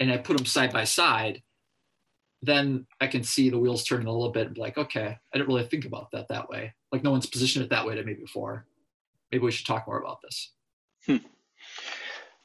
and 0.00 0.12
I 0.12 0.18
put 0.18 0.36
them 0.36 0.46
side 0.46 0.72
by 0.72 0.84
side, 0.84 1.42
then 2.42 2.86
I 3.00 3.06
can 3.06 3.22
see 3.22 3.48
the 3.48 3.58
wheels 3.58 3.84
turning 3.84 4.06
a 4.06 4.12
little 4.12 4.32
bit 4.32 4.46
and 4.46 4.54
be 4.54 4.60
like, 4.60 4.76
okay, 4.76 5.06
I 5.06 5.38
didn't 5.38 5.48
really 5.48 5.66
think 5.66 5.86
about 5.86 6.10
that 6.12 6.28
that 6.28 6.48
way. 6.48 6.74
Like 6.92 7.02
no 7.02 7.10
one's 7.10 7.26
positioned 7.26 7.64
it 7.64 7.70
that 7.70 7.86
way 7.86 7.94
to 7.94 8.04
me 8.04 8.14
before. 8.14 8.66
Maybe 9.32 9.44
we 9.44 9.50
should 9.50 9.66
talk 9.66 9.86
more 9.86 9.98
about 9.98 10.20
this. 10.22 10.52
Hmm. 11.06 11.16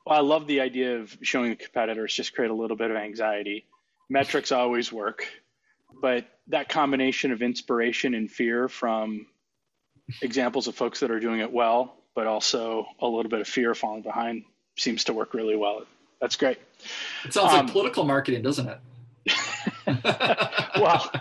Well, 0.10 0.18
I 0.18 0.22
love 0.22 0.48
the 0.48 0.62
idea 0.62 0.98
of 0.98 1.16
showing 1.22 1.52
the 1.52 1.56
competitors 1.56 2.16
just 2.16 2.34
create 2.34 2.50
a 2.50 2.54
little 2.56 2.76
bit 2.76 2.90
of 2.90 2.98
anxiety. 2.98 3.68
Metrics 4.10 4.52
always 4.52 4.92
work, 4.92 5.28
but 6.02 6.26
that 6.48 6.68
combination 6.68 7.32
of 7.32 7.44
inspiration 7.44 8.16
and 8.16 8.30
fear 8.30 8.68
from 8.68 9.28
examples 10.24 10.68
of 10.68 10.74
folks 10.74 11.02
that 11.02 11.12
are 11.12 11.20
doing 11.20 11.42
it 11.42 11.52
well, 11.52 11.96
but 12.16 12.26
also 12.26 12.88
a 13.00 13.06
little 13.06 13.30
bit 13.30 13.40
of 13.40 13.48
fear 13.48 13.76
falling 13.76 14.02
behind 14.02 14.46
seems 14.78 15.04
to 15.04 15.14
work 15.14 15.36
really 15.36 15.56
well. 15.56 15.84
That's 16.20 16.36
great. 16.36 16.58
It 17.24 17.32
sounds 17.32 17.54
um, 17.54 17.66
like 17.68 17.72
political 17.72 18.04
marketing, 18.04 18.42
doesn't 18.42 18.68
it? 18.68 18.80
well, 20.82 21.12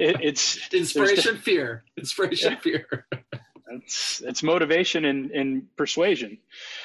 it, 0.00 0.16
it's 0.20 0.68
inspiration, 0.74 1.36
fear, 1.36 1.84
inspiration, 1.96 2.54
yeah. 2.54 2.58
fear. 2.58 3.06
it's 3.70 4.22
it's 4.24 4.42
motivation 4.42 5.04
and, 5.04 5.30
and 5.30 5.76
persuasion. 5.76 6.38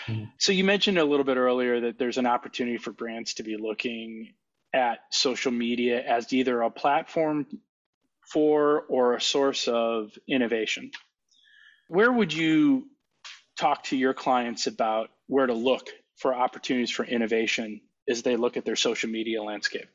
Mm-hmm. 0.07 0.25
So 0.38 0.51
you 0.51 0.63
mentioned 0.63 0.98
a 0.98 1.05
little 1.05 1.25
bit 1.25 1.38
earlier 1.38 1.81
that 1.81 1.98
there's 1.98 2.17
an 2.17 2.25
opportunity 2.25 2.77
for 2.77 2.91
brands 2.91 3.36
to 3.36 3.43
be 3.43 3.57
looking 3.57 4.34
at 4.74 5.00
social 5.10 5.51
media 5.51 6.03
as 6.03 6.31
either 6.34 6.62
a 6.62 6.69
platform 6.69 7.48
for 8.31 8.81
or 8.89 9.15
a 9.15 9.22
source 9.22 9.67
of 9.67 10.12
innovation. 10.27 10.91
Where 11.88 12.12
would 12.12 12.34
you 12.34 12.88
talk 13.57 13.84
to 13.86 13.98
your 13.98 14.13
clients 14.13 14.67
about 14.67 15.10
where 15.27 15.48
to 15.48 15.53
look 15.53 15.89
for 16.17 16.34
opportunities 16.34 16.91
for 16.91 17.05
innovation 17.05 17.81
as 18.10 18.24
they 18.24 18.36
look 18.36 18.57
at 18.57 18.65
their 18.65 18.75
social 18.75 19.10
media 19.10 19.41
landscape? 19.41 19.88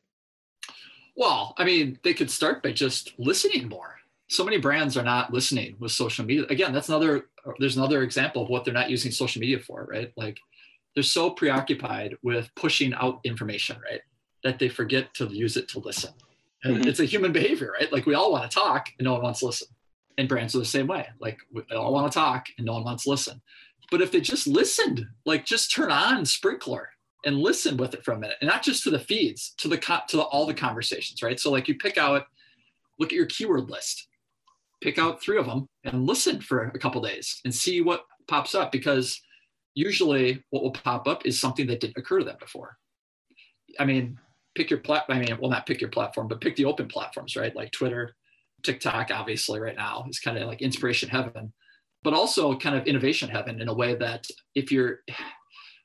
Well, 1.15 1.55
I 1.59 1.65
mean, 1.65 1.99
they 2.03 2.15
could 2.15 2.31
start 2.31 2.63
by 2.63 2.73
just 2.73 3.13
listening 3.19 3.69
more. 3.69 3.99
So 4.33 4.45
many 4.45 4.57
brands 4.57 4.97
are 4.97 5.03
not 5.05 5.31
listening 5.31 5.77
with 5.79 5.93
social 5.93 6.25
media. 6.25 6.47
Again, 6.49 6.73
that's 6.73 6.89
another 6.89 7.27
there's 7.59 7.77
another 7.77 8.03
example 8.03 8.43
of 8.43 8.49
what 8.49 8.65
they're 8.65 8.73
not 8.73 8.89
using 8.89 9.13
social 9.13 9.41
media 9.41 9.59
for, 9.59 9.87
right? 9.91 10.11
Like 10.17 10.39
they're 10.95 11.03
so 11.03 11.29
preoccupied 11.31 12.17
with 12.23 12.49
pushing 12.57 12.95
out 12.95 13.21
information, 13.25 13.77
right? 13.91 14.01
that 14.45 14.59
they 14.59 14.69
forget 14.69 15.15
to 15.15 15.27
use 15.27 15.57
it 15.57 15.69
to 15.69 15.79
listen. 15.79 16.13
And 16.65 16.79
Mhm. 16.79 16.87
it's 16.89 16.99
a 16.99 17.05
human 17.05 17.31
behavior, 17.31 17.71
right? 17.79 17.93
Like 17.93 18.07
we 18.07 18.15
all 18.15 18.33
want 18.33 18.51
to 18.51 18.53
talk 18.53 18.89
and 18.99 19.05
no 19.05 19.13
one 19.13 19.23
wants 19.23 19.39
to 19.39 19.47
listen. 19.47 19.69
And 20.19 20.29
brands 20.29 20.57
are 20.57 20.59
the 20.59 20.65
same 20.65 20.89
way. 20.89 21.07
Like 21.21 21.39
we 21.53 21.63
all 21.77 21.93
want 21.93 22.11
to 22.11 22.19
talk 22.19 22.49
and 22.59 22.67
no 22.67 22.73
one 22.73 22.83
wants 22.83 23.05
to 23.05 23.11
listen. 23.11 23.41
But 23.93 24.03
if 24.03 24.11
they 24.11 24.21
just 24.21 24.49
listened, 24.49 25.07
like 25.25 25.45
just 25.45 25.71
turn 25.73 25.93
on 25.93 26.25
Sprinklr 26.25 26.87
and 27.25 27.39
listen 27.39 27.77
with 27.77 27.95
it 27.95 28.05
for 28.05 28.15
a 28.15 28.19
minute, 28.19 28.39
and 28.41 28.49
not 28.51 28.65
just 28.65 28.83
to 28.83 28.91
the 28.91 28.99
feeds, 28.99 29.55
to 29.59 29.69
the 29.69 29.79
co- 29.79 30.01
to 30.09 30.17
the, 30.17 30.23
all 30.25 30.45
the 30.45 30.55
conversations, 30.55 31.23
right? 31.23 31.39
So 31.39 31.53
like 31.53 31.69
you 31.69 31.77
pick 31.77 31.97
out, 31.97 32.27
look 32.99 33.13
at 33.13 33.17
your 33.17 33.27
keyword 33.27 33.71
list, 33.71 34.09
pick 34.83 34.99
out 34.99 35.23
three 35.23 35.39
of 35.39 35.47
them, 35.47 35.67
and 35.85 36.07
listen 36.07 36.41
for 36.41 36.65
a 36.65 36.79
couple 36.79 37.01
days 37.01 37.41
and 37.45 37.55
see 37.55 37.81
what 37.81 38.05
pops 38.29 38.55
up 38.55 38.73
because 38.73 39.21
usually 39.75 40.43
what 40.51 40.63
will 40.63 40.73
pop 40.73 41.09
up 41.09 41.25
is 41.25 41.41
something 41.41 41.67
that 41.67 41.81
didn't 41.81 41.97
occur 41.97 42.19
to 42.19 42.25
them 42.25 42.37
before. 42.39 42.77
I 43.79 43.85
mean, 43.85 44.19
pick 44.55 44.71
your 44.71 44.81
plat. 44.81 45.05
I 45.09 45.19
mean, 45.19 45.37
well, 45.41 45.51
not 45.51 45.67
pick 45.67 45.81
your 45.81 45.91
platform, 45.91 46.29
but 46.29 46.41
pick 46.41 46.57
the 46.57 46.67
open 46.67 46.89
platforms, 46.89 47.37
right? 47.37 47.55
Like 47.57 47.71
Twitter, 47.73 48.15
TikTok, 48.63 49.11
obviously, 49.11 49.61
right 49.61 49.77
now 49.77 50.05
is 50.09 50.19
kind 50.19 50.37
of 50.37 50.47
like 50.47 50.63
inspiration 50.63 51.09
heaven, 51.09 51.53
but 52.03 52.15
also 52.15 52.57
kind 52.57 52.77
of 52.77 52.87
innovation 52.87 53.31
heaven 53.31 53.61
in 53.61 53.69
a 53.69 53.75
way 53.75 53.95
that 53.95 54.27
if 54.55 54.71
you're, 54.71 55.01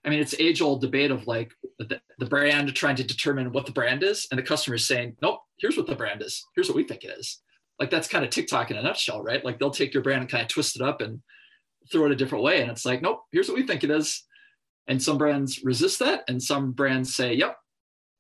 I 0.06 0.10
mean, 0.10 0.20
it's 0.20 0.36
age 0.40 0.62
old 0.62 0.82
debate 0.82 1.12
of 1.12 1.28
like 1.28 1.54
the, 1.80 2.00
the 2.20 2.26
brand 2.26 2.74
trying 2.76 2.96
to 2.98 3.04
determine 3.04 3.52
what 3.52 3.66
the 3.66 3.72
brand 3.72 4.04
is, 4.04 4.28
and 4.32 4.38
the 4.38 4.44
customer 4.44 4.76
is 4.76 4.88
saying, 4.88 5.16
nope, 5.22 5.40
here's 5.60 5.78
what 5.78 5.88
the 5.88 5.96
brand 5.96 6.22
is. 6.22 6.46
Here's 6.56 6.68
what 6.68 6.78
we 6.78 6.84
think 6.84 7.04
it 7.04 7.18
is. 7.18 7.42
Like 7.80 7.90
that's 7.90 8.08
kind 8.08 8.26
of 8.26 8.32
TikTok 8.32 8.72
in 8.72 8.78
a 8.78 8.82
nutshell, 8.82 9.22
right? 9.22 9.44
Like 9.44 9.60
they'll 9.60 9.70
take 9.72 9.94
your 9.94 10.04
brand 10.04 10.22
and 10.22 10.30
kind 10.30 10.42
of 10.42 10.50
twist 10.50 10.76
it 10.76 10.82
up 10.82 11.02
and 11.02 11.22
throw 11.92 12.06
it 12.06 12.12
a 12.12 12.16
different 12.16 12.44
way. 12.44 12.62
And 12.62 12.72
it's 12.72 12.86
like, 12.86 13.02
nope, 13.02 13.22
here's 13.32 13.48
what 13.48 13.58
we 13.58 13.68
think 13.68 13.84
it 13.84 13.92
is. 13.92 14.24
And 14.88 15.02
some 15.02 15.18
brands 15.18 15.64
resist 15.64 16.00
that, 16.00 16.24
and 16.28 16.42
some 16.42 16.72
brands 16.72 17.14
say, 17.14 17.34
yep, 17.34 17.58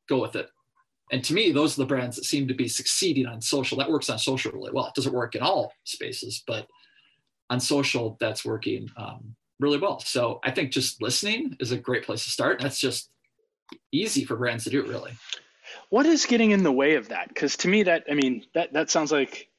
go 0.09 0.21
with 0.21 0.35
it. 0.35 0.49
And 1.11 1.23
to 1.23 1.33
me, 1.33 1.51
those 1.51 1.77
are 1.77 1.81
the 1.81 1.87
brands 1.87 2.17
that 2.17 2.25
seem 2.25 2.47
to 2.49 2.53
be 2.53 2.67
succeeding 2.67 3.25
on 3.25 3.41
social. 3.41 3.77
That 3.77 3.89
works 3.89 4.09
on 4.09 4.19
social 4.19 4.51
really 4.51 4.71
well. 4.73 4.87
It 4.87 4.93
doesn't 4.93 5.13
work 5.13 5.35
in 5.35 5.41
all 5.41 5.71
spaces, 5.85 6.43
but 6.45 6.67
on 7.49 7.61
social, 7.61 8.17
that's 8.19 8.43
working 8.43 8.89
um, 8.97 9.35
really 9.59 9.77
well. 9.77 9.99
So 10.01 10.41
I 10.43 10.51
think 10.51 10.71
just 10.71 11.01
listening 11.01 11.55
is 11.61 11.71
a 11.71 11.77
great 11.77 12.05
place 12.05 12.25
to 12.25 12.29
start. 12.29 12.59
That's 12.59 12.79
just 12.79 13.09
easy 13.93 14.25
for 14.25 14.35
brands 14.35 14.65
to 14.65 14.69
do 14.69 14.83
really. 14.85 15.13
What 15.89 16.05
is 16.05 16.25
getting 16.25 16.51
in 16.51 16.63
the 16.63 16.71
way 16.71 16.95
of 16.95 17.09
that? 17.09 17.29
Because 17.29 17.57
to 17.57 17.67
me, 17.67 17.83
that 17.83 18.05
I 18.09 18.13
mean, 18.13 18.45
that 18.53 18.73
that 18.73 18.89
sounds 18.89 19.11
like 19.11 19.49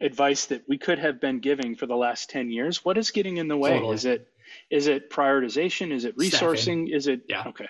advice 0.00 0.46
that 0.46 0.64
we 0.68 0.78
could 0.78 0.98
have 0.98 1.20
been 1.20 1.40
giving 1.40 1.76
for 1.76 1.86
the 1.86 1.96
last 1.96 2.30
ten 2.30 2.50
years. 2.50 2.84
What 2.84 2.98
is 2.98 3.10
getting 3.10 3.36
in 3.36 3.48
the 3.48 3.56
way? 3.56 3.70
Totally. 3.70 3.94
Is 3.94 4.04
it 4.04 4.28
is 4.70 4.86
it 4.86 5.10
prioritization? 5.10 5.92
Is 5.92 6.04
it 6.04 6.16
resourcing? 6.16 6.56
Staffing. 6.56 6.88
Is 6.88 7.06
it 7.06 7.22
Yeah. 7.28 7.44
okay? 7.48 7.68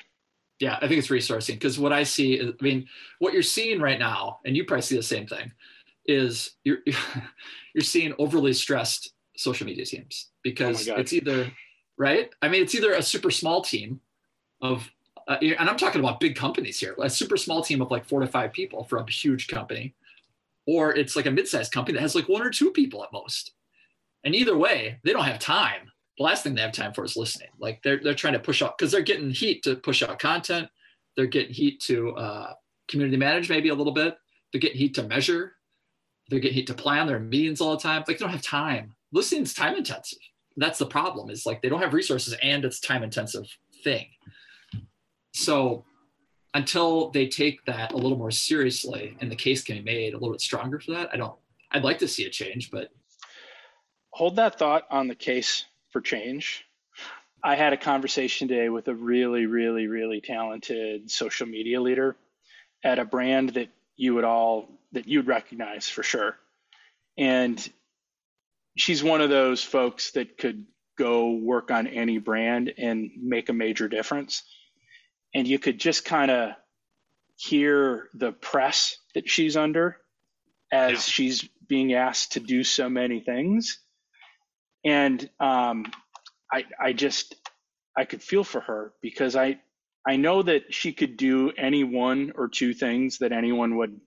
Yeah, 0.61 0.77
I 0.81 0.87
think 0.87 0.99
it's 0.99 1.09
resourcing 1.09 1.55
because 1.55 1.79
what 1.79 1.93
I 1.93 2.05
see 2.05 2.35
is, 2.35 2.53
I 2.61 2.65
mean, 2.65 2.87
what 3.19 3.33
you're 3.33 3.43
seeing 3.43 3.81
right 3.81 3.99
now, 3.99 4.39
and 4.45 4.57
you 4.57 4.65
probably 4.65 4.83
see 4.83 4.97
the 4.97 5.03
same 5.03 5.27
thing, 5.27 5.51
is 6.07 6.53
you're 6.65 6.79
you're 7.75 7.83
seeing 7.83 8.15
overly 8.19 8.53
stressed 8.53 9.13
social 9.37 9.67
media 9.67 9.85
teams 9.85 10.27
oh 10.29 10.31
because 10.43 10.87
God. 10.87 11.01
it's 11.01 11.13
either 11.13 11.51
right. 11.99 12.31
I 12.43 12.49
mean, 12.49 12.63
it's 12.63 12.75
either 12.75 12.93
a 12.93 13.03
super 13.03 13.31
small 13.31 13.63
team 13.63 14.01
of, 14.61 14.89
uh, 15.29 15.39
and 15.41 15.69
I'm 15.69 15.77
talking 15.77 16.01
about 16.01 16.21
big 16.21 16.37
companies 16.37 16.79
here, 16.79 16.95
a 17.01 17.11
super 17.11 17.37
small 17.37 17.63
team 17.63 17.81
of 17.81 17.91
like 17.91 18.05
four 18.05 18.21
to 18.21 18.27
five 18.27 18.53
people 18.53 18.85
for 18.85 18.99
a 18.99 19.11
huge 19.11 19.49
company, 19.49 19.95
or 20.67 20.95
it's 20.95 21.17
like 21.17 21.27
a 21.27 21.31
mid-sized 21.31 21.73
company 21.73 21.97
that 21.97 22.03
has 22.03 22.15
like 22.15 22.29
one 22.29 22.43
or 22.43 22.51
two 22.51 22.71
people 22.71 23.03
at 23.05 23.13
most. 23.13 23.53
And 24.25 24.35
either 24.35 24.57
way, 24.57 25.01
they 25.05 25.13
don't 25.13 25.25
have 25.25 25.39
time 25.39 25.93
the 26.19 26.25
last 26.25 26.43
thing 26.43 26.55
they 26.55 26.63
have 26.63 26.73
time 26.73 26.93
for 26.93 27.05
is 27.05 27.17
listening. 27.17 27.49
Like 27.59 27.83
they're 27.83 28.01
they're 28.03 28.15
trying 28.15 28.35
to 28.35 28.39
push 28.39 28.63
out 28.63 28.77
because 28.77 28.93
they're 28.93 29.03
getting 29.03 29.31
heat 29.31 29.63
to 29.65 29.77
push 29.77 30.03
out 30.03 30.19
content. 30.19 30.69
They're 31.17 31.27
getting 31.27 31.55
heat 31.55 31.81
to 31.83 32.11
uh, 32.13 32.53
community 32.89 33.17
manage 33.17 33.49
maybe 33.49 33.69
a 33.71 33.75
little 33.75 33.93
bit. 33.93 34.17
They're 34.53 34.61
getting 34.61 34.79
heat 34.79 34.95
to 34.95 35.03
measure. 35.03 35.55
They're 36.29 36.41
getting 36.41 36.57
heat 36.57 36.67
to 36.69 36.75
plan. 36.75 37.07
They're 37.07 37.17
in 37.17 37.29
meetings 37.29 37.61
all 37.61 37.73
the 37.73 37.83
time. 37.83 38.05
Like 38.07 38.19
they 38.19 38.25
don't 38.25 38.31
have 38.31 38.43
time. 38.43 38.95
Listening 39.13 39.43
is 39.43 39.55
time 39.55 39.77
intensive. 39.77 40.19
That's 40.57 40.79
the 40.79 40.87
problem. 40.87 41.31
Is 41.31 41.47
like 41.47 41.63
they 41.63 41.69
don't 41.69 41.81
have 41.81 41.95
resources 41.95 42.35
and 42.43 42.65
it's 42.65 42.81
time 42.81 43.03
intensive 43.03 43.47
thing. 43.83 44.07
So 45.33 45.85
until 46.55 47.11
they 47.11 47.27
take 47.27 47.65
that 47.65 47.93
a 47.93 47.97
little 47.97 48.19
more 48.19 48.31
seriously 48.31 49.17
and 49.21 49.31
the 49.31 49.37
case 49.37 49.63
can 49.63 49.77
be 49.77 49.83
made 49.83 50.15
a 50.15 50.17
little 50.17 50.33
bit 50.33 50.41
stronger 50.41 50.79
for 50.79 50.93
that, 50.93 51.11
I 51.13 51.17
don't. 51.17 51.35
I'd 51.71 51.85
like 51.85 51.99
to 52.01 52.09
see 52.09 52.27
a 52.27 52.31
change, 52.31 52.71
but 52.71 52.91
Hold 54.13 54.37
that 54.37 54.59
thought 54.59 54.85
on 54.91 55.09
the 55.09 55.15
case 55.15 55.65
for 55.91 56.03
change. 56.03 56.67
I 57.43 57.57
had 57.57 57.73
a 57.73 57.79
conversation 57.79 58.47
today 58.47 58.69
with 58.69 58.87
a 58.89 58.95
really, 58.95 59.47
really, 59.47 59.87
really 59.87 60.21
talented 60.21 61.11
social 61.11 61.47
media 61.47 61.81
leader 61.81 62.15
at 62.85 62.99
a 62.99 63.07
brand 63.07 63.51
that 63.51 63.71
you 63.97 64.15
would 64.15 64.25
all 64.25 64.69
that 64.93 65.09
you'd 65.09 65.27
recognize 65.27 65.89
for 65.89 66.03
sure. 66.03 66.37
And 67.17 67.67
she's 68.77 69.03
one 69.03 69.23
of 69.23 69.31
those 69.31 69.63
folks 69.63 70.11
that 70.11 70.37
could 70.37 70.67
go 70.99 71.31
work 71.31 71.71
on 71.71 71.87
any 71.87 72.19
brand 72.19 72.75
and 72.77 73.11
make 73.19 73.49
a 73.49 73.55
major 73.55 73.89
difference. 73.89 74.43
And 75.35 75.47
you 75.49 75.59
could 75.59 75.79
just 75.81 76.05
kind 76.05 76.31
of 76.31 76.51
hear 77.37 78.09
the 78.15 78.33
press 78.33 78.97
that 79.15 79.29
she's 79.29 79.57
under 79.57 79.97
as 80.73 80.91
Yeah. 80.93 80.99
she's 80.99 81.49
being 81.67 81.95
asked 81.95 82.33
to 82.33 82.41
do 82.41 82.65
so 82.65 82.89
many 82.89 83.21
things. 83.21 83.81
And 84.85 85.29
um, 85.41 85.91
I, 86.53 86.65
I 86.81 86.93
just, 86.93 87.35
I 87.97 88.05
could 88.05 88.23
feel 88.23 88.45
for 88.45 88.61
her 88.61 88.93
because 89.01 89.37
I, 89.37 89.61
I 90.07 90.17
know 90.17 90.43
that 90.43 90.75
she 90.75 90.93
could 90.93 91.17
do 91.17 91.53
any 91.57 91.85
one 91.85 92.33
or 92.35 92.49
two 92.49 92.75
things 92.75 93.19
that 93.19 93.33
anyone 93.33 93.77
would 93.77 94.01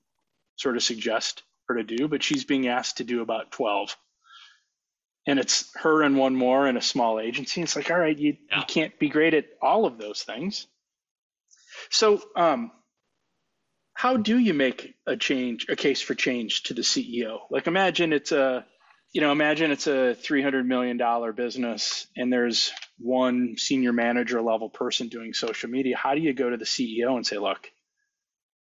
sort 0.57 0.75
of 0.75 0.83
suggest 0.83 1.43
her 1.67 1.75
to 1.75 1.83
do, 1.83 2.07
but 2.07 2.21
she's 2.23 2.43
being 2.43 2.67
asked 2.67 2.97
to 2.97 3.03
do 3.03 3.21
about 3.21 3.51
12. 3.51 3.95
And 5.27 5.39
it's 5.39 5.71
her 5.77 6.03
and 6.03 6.17
one 6.17 6.35
more 6.35 6.67
in 6.67 6.77
a 6.77 6.81
small 6.81 7.19
agency. 7.19 7.61
It's 7.61 7.75
like, 7.75 7.89
all 7.89 7.97
right, 7.99 8.17
you, 8.17 8.37
Yeah. 8.51 8.59
you 8.59 8.65
can't 8.67 8.99
be 8.99 9.09
great 9.09 9.33
at 9.33 9.45
all 9.61 9.85
of 9.85 9.97
those 9.97 10.21
things. 10.23 10.67
So, 11.89 12.21
um, 12.35 12.71
how 13.93 14.17
do 14.17 14.37
you 14.37 14.53
make 14.53 14.95
a 15.07 15.15
change, 15.15 15.67
a 15.69 15.75
case 15.75 16.01
for 16.01 16.15
change 16.15 16.63
to 16.63 16.73
the 16.73 16.81
CEO? 16.81 17.39
Like, 17.49 17.67
imagine 17.67 18.11
it's 18.11 18.33
a, 18.33 18.65
you 19.13 19.21
know, 19.21 19.31
imagine 19.31 19.71
it's 19.71 19.87
a 19.87 20.17
$300 20.21 20.65
million 20.65 20.99
business 21.33 22.07
and 22.17 22.31
there's 22.31 22.73
one 22.97 23.55
senior 23.57 23.93
manager 23.93 24.41
level 24.41 24.69
person 24.69 25.07
doing 25.07 25.33
social 25.33 25.69
media. 25.69 25.95
How 25.95 26.13
do 26.13 26.21
you 26.21 26.33
go 26.33 26.49
to 26.49 26.57
the 26.57 26.65
CEO 26.65 27.15
and 27.15 27.25
say, 27.25 27.37
look, 27.37 27.71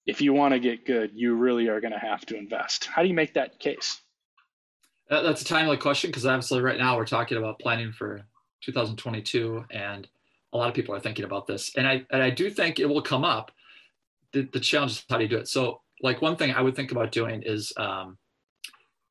if 0.06 0.22
you 0.22 0.32
want 0.32 0.54
to 0.54 0.60
get 0.60 0.86
good, 0.86 1.12
you 1.14 1.36
really 1.36 1.68
are 1.68 1.82
going 1.82 1.94
to 1.94 2.00
have 2.00 2.26
to 2.28 2.38
invest? 2.38 2.86
How 2.86 3.02
do 3.02 3.10
you 3.10 3.14
make 3.14 3.34
that 3.34 3.60
case? 3.60 4.00
That's 5.10 5.42
a 5.42 5.46
timely 5.46 5.78
question 5.78 6.10
because 6.10 6.26
obviously 6.26 6.62
right 6.62 6.78
now 6.78 6.96
we're 6.96 7.06
talking 7.06 7.38
about 7.38 7.60
planning 7.60 7.92
for 7.92 8.22
2022, 8.64 9.66
and 9.72 10.08
a 10.54 10.58
lot 10.58 10.70
of 10.70 10.76
people 10.76 10.96
are 10.96 11.00
thinking 11.00 11.26
about 11.26 11.48
this. 11.48 11.72
And 11.76 11.88
I 11.88 12.06
and 12.12 12.22
I 12.22 12.30
do 12.30 12.50
think 12.50 12.80
it 12.80 12.88
will 12.88 13.02
come 13.02 13.24
up. 13.24 13.52
The, 14.34 14.48
the 14.54 14.60
challenge 14.60 14.92
is 14.92 15.06
how 15.10 15.18
do 15.18 15.24
you 15.24 15.30
do 15.30 15.38
it? 15.38 15.48
So 15.48 15.82
like 16.02 16.22
one 16.22 16.36
thing 16.36 16.52
I 16.52 16.62
would 16.62 16.76
think 16.76 16.92
about 16.92 17.12
doing 17.12 17.44
is 17.44 17.74
um, 17.78 18.18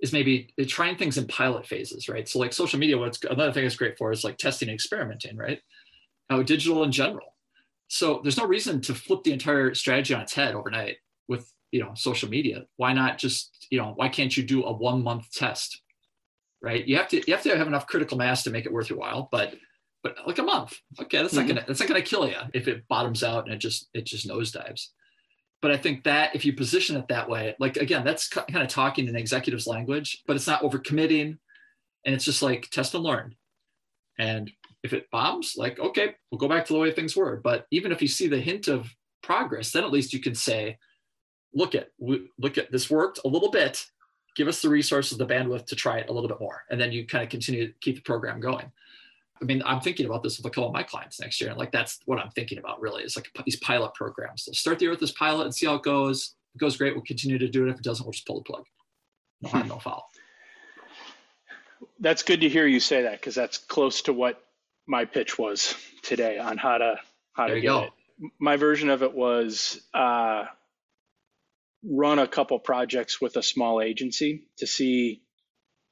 is 0.00 0.12
maybe 0.12 0.52
trying 0.66 0.97
things 0.97 1.18
in 1.18 1.26
pilot 1.26 1.66
phases, 1.66 2.09
right? 2.09 2.28
So 2.28 2.38
like 2.38 2.52
social 2.52 2.78
media, 2.78 2.99
what's 2.99 3.23
another 3.25 3.52
thing 3.52 3.64
it's 3.64 3.76
great 3.76 3.99
for 3.99 4.12
is 4.12 4.25
like 4.25 4.38
testing 4.38 4.68
and 4.68 4.75
experimenting, 4.75 5.37
right? 5.37 5.61
How 6.30 6.42
digital 6.42 6.85
in 6.85 6.92
general. 6.92 7.35
So 7.88 8.21
there's 8.23 8.37
no 8.37 8.47
reason 8.47 8.80
to 8.83 8.95
flip 8.95 9.23
the 9.25 9.33
entire 9.33 9.75
strategy 9.75 10.14
on 10.14 10.21
its 10.21 10.35
head 10.35 10.54
overnight 10.54 10.97
with 11.26 11.52
you 11.73 11.80
know 11.80 11.92
social 11.95 12.28
media. 12.28 12.64
Why 12.76 12.92
not 12.92 13.18
just 13.18 13.66
you 13.71 13.78
know 13.78 13.92
why 13.97 14.09
can't 14.09 14.37
you 14.37 14.42
do 14.42 14.64
a 14.64 14.73
one 14.73 15.02
month 15.02 15.33
test? 15.33 15.83
right? 16.61 16.87
You 16.87 16.97
have 16.97 17.09
to 17.09 17.16
you 17.26 17.35
have 17.35 17.42
to 17.45 17.57
have 17.57 17.66
enough 17.66 17.87
critical 17.87 18.18
mass 18.18 18.42
to 18.45 18.50
make 18.50 18.66
it 18.66 18.73
worth 18.73 18.90
your 18.90 18.99
while, 18.99 19.28
but 19.30 19.54
but 20.17 20.27
like 20.27 20.38
a 20.38 20.43
month, 20.43 20.79
okay, 21.00 21.19
that's 21.19 21.35
Mhm. 21.35 21.37
not 21.37 21.49
gonna 21.49 21.65
that's 21.67 21.81
not 21.81 21.88
gonna 21.88 22.03
kill 22.03 22.29
you 22.29 22.37
if 22.55 22.69
it 22.69 22.87
bottoms 22.88 23.23
out 23.23 23.45
and 23.45 23.55
it 23.55 23.59
just 23.59 23.88
it 23.95 24.05
just 24.07 24.29
nosedives. 24.29 24.88
But 25.61 25.73
I 25.73 25.77
think 25.77 26.05
that 26.05 26.35
if 26.35 26.45
you 26.45 26.53
position 26.53 26.97
it 26.97 27.09
that 27.09 27.29
way, 27.29 27.57
like 27.59 27.77
again, 27.77 28.05
that's 28.05 28.29
kind 28.29 28.62
of 28.62 28.69
talking 28.69 29.09
in 29.09 29.17
executives' 29.17 29.67
language, 29.67 30.23
but 30.27 30.37
it's 30.37 30.47
not 30.47 30.62
overcommitting, 30.62 31.38
and 32.05 32.15
it's 32.15 32.25
just 32.25 32.43
like 32.43 32.71
test 32.71 32.95
and 32.95 33.05
learn. 33.05 33.37
And 34.19 34.50
if 34.83 34.93
it 34.93 35.11
bombs, 35.11 35.55
like 35.57 35.79
okay, 35.79 36.15
we'll 36.31 36.38
go 36.38 36.49
back 36.49 36.65
to 36.67 36.73
the 36.73 36.79
way 36.79 36.93
things 36.93 37.17
were. 37.17 37.37
But 37.37 37.67
even 37.71 37.93
if 37.93 38.00
you 38.00 38.09
see 38.09 38.29
the 38.29 38.41
hint 38.41 38.69
of 38.69 38.95
progress, 39.23 39.73
then 39.73 39.85
at 39.85 39.91
least 39.91 40.12
you 40.12 40.21
can 40.21 40.35
say, 40.35 40.79
look 41.53 41.75
at 41.75 41.91
look 41.99 42.57
at 42.57 42.71
this 42.73 42.88
worked 42.88 43.21
a 43.25 43.29
little 43.29 43.50
bit 43.50 43.85
give 44.37 44.47
us 44.47 44.62
the 44.62 44.69
resources, 44.69 45.19
the 45.19 45.27
bandwidth 45.27 45.67
to 45.67 45.75
try 45.75 45.99
it 45.99 46.09
a 46.09 46.12
little 46.12 46.29
bit 46.29 46.38
more. 46.38 46.62
And 46.71 46.81
then 46.81 46.93
you 46.93 47.05
kind 47.05 47.25
of 47.25 47.29
continue 47.29 47.67
to 47.67 47.73
keep 47.81 47.97
the 47.97 48.03
program 48.03 48.38
going. 48.38 48.71
I 49.40 49.45
mean, 49.45 49.62
I'm 49.64 49.80
thinking 49.80 50.07
about 50.07 50.23
this 50.23 50.37
with 50.37 50.47
a 50.47 50.50
couple 50.50 50.66
of 50.68 50.73
my 50.73 50.83
clients 50.83 51.21
next 51.21 51.40
year. 51.40 51.50
And 51.50 51.59
like, 51.59 51.71
that's 51.73 51.99
what 52.07 52.18
I'm 52.18 52.30
thinking 52.30 52.59
about 52.59 52.80
really 52.80 53.02
is 53.04 53.16
like 53.16 53.30
these 53.45 53.57
pilot 53.57 53.95
programs. 53.95 54.45
So 54.45 54.52
start 54.52 54.78
the 54.78 54.87
year 54.87 54.90
with 54.90 55.00
this 55.00 55.12
pilot 55.12 55.45
and 55.45 55.54
see 55.54 55.66
how 55.66 55.75
it 55.76 55.83
goes. 55.83 56.35
If 56.54 56.61
it 56.61 56.64
goes 56.64 56.76
great, 56.76 56.95
we'll 56.95 57.04
continue 57.04 57.38
to 57.38 57.49
do 57.49 57.66
it. 57.66 57.71
If 57.71 57.76
it 57.76 57.83
doesn't, 57.85 58.04
we'll 58.04 58.12
just 58.12 58.26
pull 58.26 58.38
the 58.40 58.45
plug. 58.45 58.64
No 59.42 59.50
harm, 59.50 59.68
no 59.68 59.78
foul. 59.78 60.09
That's 62.00 62.23
good 62.23 62.40
to 62.40 62.49
hear 62.49 62.66
you 62.66 62.80
say 62.80 63.02
that 63.02 63.21
because 63.21 63.35
that's 63.35 63.59
close 63.59 64.02
to 64.02 64.12
what 64.12 64.42
my 64.87 65.04
pitch 65.04 65.38
was 65.38 65.75
today 66.02 66.38
on 66.38 66.57
how 66.59 66.78
to 66.78 66.97
how 67.35 67.47
There 67.47 67.57
to 67.57 67.61
get 67.61 67.68
go. 67.68 67.83
it. 67.85 67.92
my 68.40 68.57
version 68.57 68.88
of 68.90 69.02
it 69.02 69.14
was 69.14 69.80
uh, 69.95 70.45
run 71.85 72.18
a 72.18 72.26
couple 72.26 72.59
projects 72.59 73.21
with 73.21 73.37
a 73.37 73.42
small 73.42 73.80
agency 73.80 74.45
to 74.59 74.66
see 74.66 75.23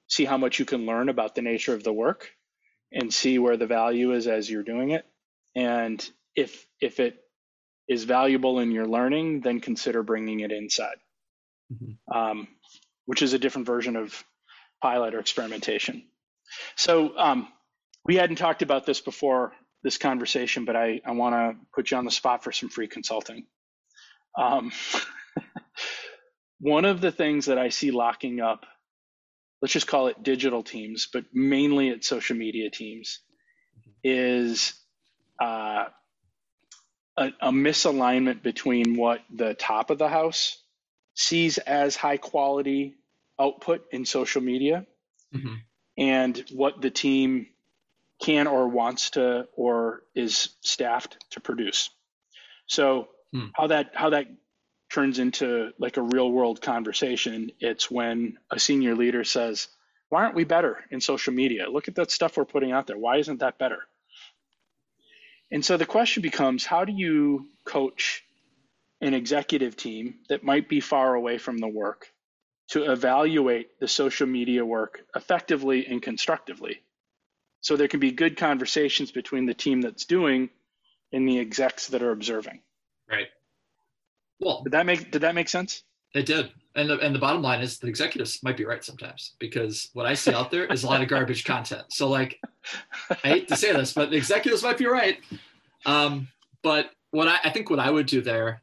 see 0.08 0.24
how 0.24 0.36
much 0.38 0.58
you 0.58 0.64
can 0.64 0.86
learn 0.86 1.08
about 1.08 1.34
the 1.34 1.42
nature 1.42 1.74
of 1.74 1.82
the 1.84 1.92
work 1.92 2.30
and 2.92 3.12
see 3.12 3.38
where 3.38 3.56
the 3.56 3.66
value 3.66 4.12
is 4.12 4.26
as 4.26 4.50
you're 4.50 4.62
doing 4.62 4.90
it. 4.90 5.06
And 5.54 6.08
if 6.34 6.66
if 6.80 7.00
it 7.00 7.18
is 7.88 8.04
valuable 8.04 8.58
in 8.60 8.70
your 8.72 8.86
learning 8.86 9.40
then 9.40 9.60
consider 9.60 10.02
bringing 10.02 10.40
it 10.40 10.52
inside. 10.52 10.96
Mm-hmm. 11.72 12.16
um, 12.16 12.48
which 13.06 13.22
is 13.22 13.32
a 13.32 13.40
different 13.40 13.66
version 13.66 13.96
of 13.96 14.22
pilot 14.80 15.14
or 15.14 15.18
experimentation. 15.18 16.04
So 16.76 17.18
um, 17.18 17.48
we 18.04 18.14
hadn't 18.16 18.36
talked 18.36 18.62
about 18.62 18.86
this 18.86 19.00
before 19.00 19.52
this 19.82 19.98
conversation 19.98 20.64
but 20.64 20.76
i, 20.76 21.00
I 21.04 21.12
want 21.12 21.34
to 21.34 21.66
put 21.74 21.90
you 21.90 21.96
on 21.96 22.04
the 22.04 22.10
spot 22.10 22.44
for 22.44 22.52
some 22.52 22.68
free 22.68 22.86
consulting. 22.88 23.46
Um, 24.38 24.70
one 26.60 26.84
of 26.84 27.00
the 27.00 27.12
things 27.12 27.46
that 27.46 27.58
i 27.58 27.68
see 27.70 27.90
locking 27.90 28.40
up 28.40 28.64
let's 29.60 29.72
just 29.72 29.86
call 29.86 30.08
it 30.08 30.22
digital 30.22 30.62
teams, 30.62 31.08
but 31.12 31.24
mainly 31.32 31.88
it's 31.88 32.08
social 32.08 32.36
media 32.36 32.70
teams, 32.70 33.20
is 34.04 34.74
uh, 35.40 35.86
a, 37.16 37.32
a, 37.40 37.50
misalignment 37.50 38.42
between 38.42 38.96
what 38.96 39.20
the 39.34 39.54
top 39.54 39.90
of 39.90 39.98
the 39.98 40.08
house 40.08 40.62
sees 41.14 41.58
as 41.58 41.96
high 41.96 42.16
quality 42.16 42.94
output 43.38 43.84
in 43.90 44.04
social 44.04 44.42
media 44.42 44.86
mm-hmm. 45.34 45.54
and 45.98 46.44
what 46.52 46.80
the 46.80 46.90
team 46.90 47.46
can 48.22 48.46
or 48.46 48.68
wants 48.68 49.10
to 49.10 49.46
or 49.56 50.02
is 50.14 50.50
staffed 50.60 51.16
to 51.30 51.40
produce. 51.40 51.90
So 52.66 53.08
hmm. 53.32 53.46
how 53.54 53.68
that 53.68 53.90
how 53.94 54.10
that 54.10 54.26
turns 54.90 55.18
into 55.18 55.72
like 55.78 55.96
a 55.96 56.02
real 56.02 56.30
world 56.30 56.60
conversation. 56.60 57.50
It's 57.60 57.90
when 57.90 58.38
a 58.50 58.58
senior 58.58 58.94
leader 58.94 59.24
says, 59.24 59.68
Why 60.08 60.24
aren't 60.24 60.34
we 60.34 60.44
better 60.44 60.78
in 60.90 61.00
social 61.00 61.32
media? 61.32 61.68
Look 61.70 61.88
at 61.88 61.96
that 61.96 62.10
stuff 62.10 62.36
we're 62.36 62.44
putting 62.44 62.72
out 62.72 62.86
there. 62.86 62.98
Why 62.98 63.16
isn't 63.16 63.40
that 63.40 63.58
better? 63.58 63.80
And 65.50 65.64
so 65.64 65.76
the 65.76 65.86
question 65.86 66.22
becomes 66.22 66.66
how 66.66 66.84
do 66.84 66.92
you 66.92 67.46
coach 67.64 68.24
an 69.00 69.14
executive 69.14 69.76
team 69.76 70.16
that 70.28 70.42
might 70.42 70.68
be 70.68 70.80
far 70.80 71.14
away 71.14 71.38
from 71.38 71.58
the 71.58 71.68
work 71.68 72.10
to 72.70 72.90
evaluate 72.90 73.78
the 73.78 73.86
social 73.86 74.26
media 74.26 74.64
work 74.64 75.00
effectively 75.14 75.86
and 75.86 76.02
constructively? 76.02 76.82
So 77.60 77.76
there 77.76 77.88
can 77.88 78.00
be 78.00 78.12
good 78.12 78.36
conversations 78.36 79.10
between 79.10 79.46
the 79.46 79.54
team 79.54 79.80
that's 79.80 80.04
doing 80.04 80.50
and 81.12 81.28
the 81.28 81.38
execs 81.38 81.88
that 81.88 82.02
are 82.02 82.10
observing. 82.10 82.60
Right. 83.08 83.28
Well, 84.46 84.62
did 84.62 84.72
that 84.74 84.86
make 84.86 85.10
did 85.10 85.22
that 85.22 85.34
make 85.34 85.48
sense? 85.48 85.82
It 86.14 86.24
did. 86.24 86.52
And 86.76 86.88
the, 86.88 87.00
and 87.00 87.12
the 87.12 87.18
bottom 87.18 87.42
line 87.42 87.62
is 87.62 87.78
the 87.78 87.88
executives 87.88 88.40
might 88.44 88.56
be 88.56 88.64
right 88.64 88.84
sometimes 88.84 89.34
because 89.40 89.90
what 89.92 90.06
I 90.06 90.14
see 90.14 90.32
out 90.32 90.52
there 90.52 90.66
is 90.66 90.84
a 90.84 90.86
lot 90.86 91.02
of 91.02 91.08
garbage 91.08 91.44
content. 91.44 91.82
So 91.88 92.08
like, 92.08 92.38
I 93.10 93.28
hate 93.28 93.48
to 93.48 93.56
say 93.56 93.72
this, 93.72 93.92
but 93.92 94.10
the 94.10 94.16
executives 94.16 94.62
might 94.62 94.78
be 94.78 94.86
right. 94.86 95.18
Um, 95.84 96.28
but 96.62 96.90
what 97.10 97.26
I, 97.26 97.38
I 97.44 97.50
think 97.50 97.70
what 97.70 97.80
I 97.80 97.90
would 97.90 98.06
do 98.06 98.20
there 98.20 98.62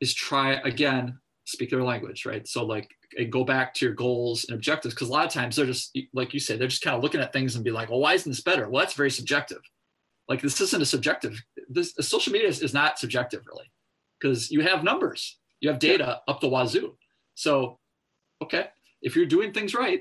is 0.00 0.14
try 0.14 0.54
again, 0.64 1.18
speak 1.44 1.68
their 1.68 1.82
language, 1.82 2.24
right? 2.24 2.48
So 2.48 2.64
like, 2.64 2.88
and 3.18 3.30
go 3.30 3.44
back 3.44 3.74
to 3.74 3.84
your 3.84 3.94
goals 3.94 4.44
and 4.44 4.54
objectives 4.54 4.94
because 4.94 5.10
a 5.10 5.12
lot 5.12 5.26
of 5.26 5.32
times 5.32 5.56
they're 5.56 5.66
just 5.66 5.98
like 6.14 6.32
you 6.32 6.40
said, 6.40 6.58
they're 6.58 6.68
just 6.68 6.82
kind 6.82 6.96
of 6.96 7.02
looking 7.02 7.20
at 7.20 7.30
things 7.30 7.56
and 7.56 7.64
be 7.64 7.70
like, 7.70 7.90
well, 7.90 8.00
why 8.00 8.14
isn't 8.14 8.30
this 8.30 8.40
better? 8.40 8.70
Well, 8.70 8.82
that's 8.82 8.94
very 8.94 9.10
subjective. 9.10 9.60
Like 10.30 10.40
this 10.40 10.62
isn't 10.62 10.82
a 10.82 10.86
subjective. 10.86 11.42
This 11.68 11.92
social 12.00 12.32
media 12.32 12.48
is, 12.48 12.62
is 12.62 12.72
not 12.72 12.98
subjective 12.98 13.42
really 13.46 13.70
because 14.24 14.50
you 14.50 14.62
have 14.62 14.82
numbers, 14.82 15.38
you 15.60 15.68
have 15.68 15.78
data 15.78 16.20
up 16.26 16.40
the 16.40 16.48
wazoo. 16.48 16.96
So, 17.34 17.78
okay, 18.42 18.68
if 19.02 19.14
you're 19.14 19.26
doing 19.26 19.52
things 19.52 19.74
right, 19.74 20.00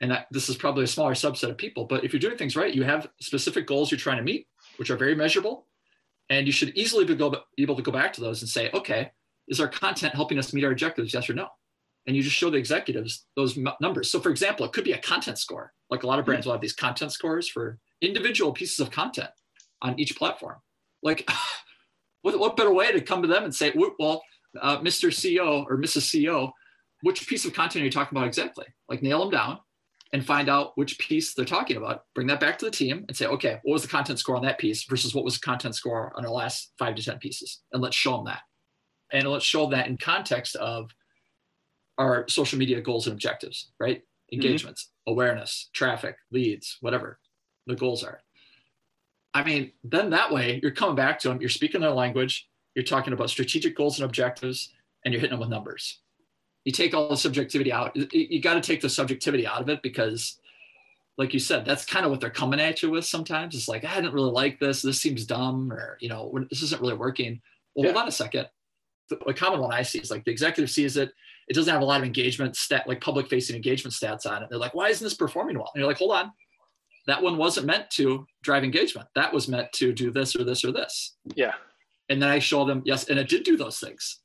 and 0.00 0.12
I, 0.12 0.26
this 0.32 0.48
is 0.48 0.56
probably 0.56 0.84
a 0.84 0.88
smaller 0.88 1.14
subset 1.14 1.48
of 1.48 1.56
people, 1.56 1.84
but 1.84 2.04
if 2.04 2.12
you're 2.12 2.20
doing 2.20 2.36
things 2.36 2.56
right, 2.56 2.74
you 2.74 2.82
have 2.82 3.08
specific 3.20 3.66
goals 3.68 3.90
you're 3.90 3.98
trying 3.98 4.16
to 4.16 4.24
meet, 4.24 4.48
which 4.78 4.90
are 4.90 4.96
very 4.96 5.14
measurable, 5.14 5.66
and 6.28 6.46
you 6.46 6.52
should 6.52 6.76
easily 6.76 7.04
be, 7.04 7.14
go, 7.14 7.34
able 7.56 7.76
to 7.76 7.82
go 7.82 7.92
back 7.92 8.12
to 8.14 8.20
those 8.20 8.42
and 8.42 8.48
say, 8.48 8.70
okay, 8.74 9.12
is 9.46 9.60
our 9.60 9.68
content 9.68 10.14
helping 10.14 10.38
us 10.38 10.52
meet 10.52 10.64
our 10.64 10.72
objectives? 10.72 11.14
Yes 11.14 11.30
or 11.30 11.34
no? 11.34 11.46
And 12.06 12.16
you 12.16 12.22
just 12.22 12.36
show 12.36 12.50
the 12.50 12.58
executives 12.58 13.26
those 13.36 13.56
m- 13.56 13.68
numbers. 13.80 14.10
So, 14.10 14.18
for 14.18 14.30
example, 14.30 14.66
it 14.66 14.72
could 14.72 14.84
be 14.84 14.92
a 14.92 14.98
content 14.98 15.38
score. 15.38 15.72
Like 15.88 16.02
a 16.02 16.06
lot 16.06 16.18
of 16.18 16.24
brands 16.24 16.42
mm-hmm. 16.42 16.48
will 16.48 16.54
have 16.54 16.62
these 16.62 16.74
content 16.74 17.12
scores 17.12 17.48
for 17.48 17.78
individual 18.02 18.52
pieces 18.52 18.80
of 18.80 18.90
content 18.90 19.30
on 19.82 19.98
each 20.00 20.16
platform. 20.16 20.56
Like 21.02 21.28
what, 22.24 22.38
what 22.40 22.56
better 22.56 22.72
way 22.72 22.90
to 22.90 23.02
come 23.02 23.20
to 23.20 23.28
them 23.28 23.44
and 23.44 23.54
say, 23.54 23.70
well, 23.98 24.22
uh, 24.60 24.78
Mr. 24.78 25.10
CEO 25.10 25.66
or 25.68 25.76
Mrs. 25.76 26.08
CEO, 26.08 26.50
which 27.02 27.28
piece 27.28 27.44
of 27.44 27.52
content 27.52 27.82
are 27.82 27.84
you 27.84 27.92
talking 27.92 28.16
about 28.16 28.26
exactly? 28.26 28.64
Like 28.88 29.02
nail 29.02 29.20
them 29.20 29.30
down 29.30 29.58
and 30.14 30.24
find 30.24 30.48
out 30.48 30.72
which 30.76 30.98
piece 30.98 31.34
they're 31.34 31.44
talking 31.44 31.76
about. 31.76 32.04
Bring 32.14 32.26
that 32.28 32.40
back 32.40 32.56
to 32.58 32.64
the 32.64 32.70
team 32.70 33.04
and 33.08 33.16
say, 33.16 33.26
okay, 33.26 33.60
what 33.62 33.74
was 33.74 33.82
the 33.82 33.88
content 33.88 34.18
score 34.18 34.36
on 34.36 34.42
that 34.44 34.58
piece 34.58 34.84
versus 34.84 35.14
what 35.14 35.24
was 35.24 35.34
the 35.34 35.44
content 35.44 35.74
score 35.74 36.14
on 36.16 36.24
our 36.24 36.30
last 36.30 36.72
five 36.78 36.94
to 36.94 37.02
10 37.02 37.18
pieces? 37.18 37.60
And 37.72 37.82
let's 37.82 37.96
show 37.96 38.16
them 38.16 38.24
that. 38.24 38.40
And 39.12 39.28
let's 39.28 39.44
show 39.44 39.68
that 39.68 39.86
in 39.86 39.98
context 39.98 40.56
of 40.56 40.90
our 41.98 42.26
social 42.28 42.58
media 42.58 42.80
goals 42.80 43.06
and 43.06 43.12
objectives, 43.12 43.70
right? 43.78 43.98
Mm-hmm. 43.98 44.36
Engagements, 44.36 44.84
mm-hmm. 44.84 45.12
awareness, 45.12 45.68
traffic, 45.74 46.16
leads, 46.32 46.78
whatever 46.80 47.18
the 47.66 47.76
goals 47.76 48.02
are. 48.02 48.22
I 49.34 49.42
mean, 49.42 49.72
then 49.82 50.10
that 50.10 50.32
way 50.32 50.60
you're 50.62 50.70
coming 50.70 50.94
back 50.94 51.18
to 51.20 51.28
them, 51.28 51.40
you're 51.40 51.50
speaking 51.50 51.80
their 51.80 51.90
language, 51.90 52.48
you're 52.74 52.84
talking 52.84 53.12
about 53.12 53.30
strategic 53.30 53.76
goals 53.76 53.98
and 53.98 54.04
objectives, 54.04 54.72
and 55.04 55.12
you're 55.12 55.20
hitting 55.20 55.32
them 55.32 55.40
with 55.40 55.48
numbers. 55.48 55.98
You 56.64 56.72
take 56.72 56.94
all 56.94 57.08
the 57.08 57.16
subjectivity 57.16 57.72
out. 57.72 57.94
You 58.14 58.40
got 58.40 58.54
to 58.54 58.60
take 58.60 58.80
the 58.80 58.88
subjectivity 58.88 59.46
out 59.46 59.60
of 59.60 59.68
it 59.68 59.82
because, 59.82 60.38
like 61.18 61.34
you 61.34 61.38
said, 61.38 61.66
that's 61.66 61.84
kind 61.84 62.06
of 62.06 62.10
what 62.10 62.20
they're 62.20 62.30
coming 62.30 62.60
at 62.60 62.82
you 62.82 62.90
with 62.90 63.04
sometimes. 63.04 63.54
It's 63.54 63.68
like, 63.68 63.84
I 63.84 63.96
didn't 63.96 64.14
really 64.14 64.30
like 64.30 64.58
this. 64.58 64.80
This 64.80 65.00
seems 65.00 65.26
dumb, 65.26 65.70
or, 65.72 65.98
you 66.00 66.08
know, 66.08 66.32
this 66.48 66.62
isn't 66.62 66.80
really 66.80 66.94
working. 66.94 67.42
Well, 67.74 67.84
yeah. 67.84 67.92
hold 67.92 68.02
on 68.02 68.08
a 68.08 68.12
second. 68.12 68.48
The, 69.10 69.34
common 69.34 69.60
one 69.60 69.74
I 69.74 69.82
see 69.82 69.98
is 69.98 70.10
like 70.10 70.24
the 70.24 70.30
executive 70.30 70.70
sees 70.70 70.96
it. 70.96 71.12
It 71.46 71.54
doesn't 71.54 71.70
have 71.70 71.82
a 71.82 71.84
lot 71.84 72.00
of 72.00 72.06
engagement 72.06 72.56
stat, 72.56 72.88
like 72.88 73.02
public 73.02 73.28
facing 73.28 73.54
engagement 73.54 73.92
stats 73.92 74.24
on 74.24 74.42
it. 74.42 74.48
They're 74.48 74.58
like, 74.58 74.74
why 74.74 74.88
isn't 74.88 75.04
this 75.04 75.12
performing 75.12 75.58
well? 75.58 75.70
And 75.74 75.80
you're 75.80 75.88
like, 75.88 75.98
hold 75.98 76.12
on, 76.12 76.32
that 77.06 77.22
one 77.22 77.36
wasn't 77.36 77.66
meant 77.66 77.90
to 77.90 78.26
drive 78.42 78.64
engagement. 78.64 79.08
That 79.14 79.32
was 79.32 79.48
meant 79.48 79.72
to 79.74 79.92
do 79.92 80.10
this 80.10 80.34
or 80.34 80.44
this 80.44 80.64
or 80.64 80.72
this. 80.72 81.16
Yeah. 81.34 81.52
And 82.08 82.20
then 82.20 82.30
I 82.30 82.38
show 82.38 82.64
them, 82.64 82.82
yes, 82.84 83.08
and 83.08 83.18
it 83.18 83.28
did 83.28 83.44
do 83.44 83.56
those 83.56 83.78
things. 83.78 84.20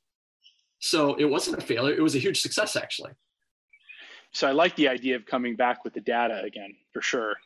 So 0.78 1.14
it 1.14 1.26
wasn't 1.26 1.58
a 1.58 1.60
failure. 1.60 1.94
It 1.94 2.02
was 2.02 2.14
a 2.14 2.18
huge 2.18 2.40
success, 2.40 2.76
actually. 2.76 3.12
So 4.32 4.48
I 4.48 4.52
like 4.52 4.76
the 4.76 4.88
idea 4.88 5.16
of 5.16 5.26
coming 5.26 5.56
back 5.56 5.84
with 5.84 5.92
the 5.92 6.00
data 6.00 6.42
again, 6.42 6.74
for 6.92 7.02
sure. 7.02 7.36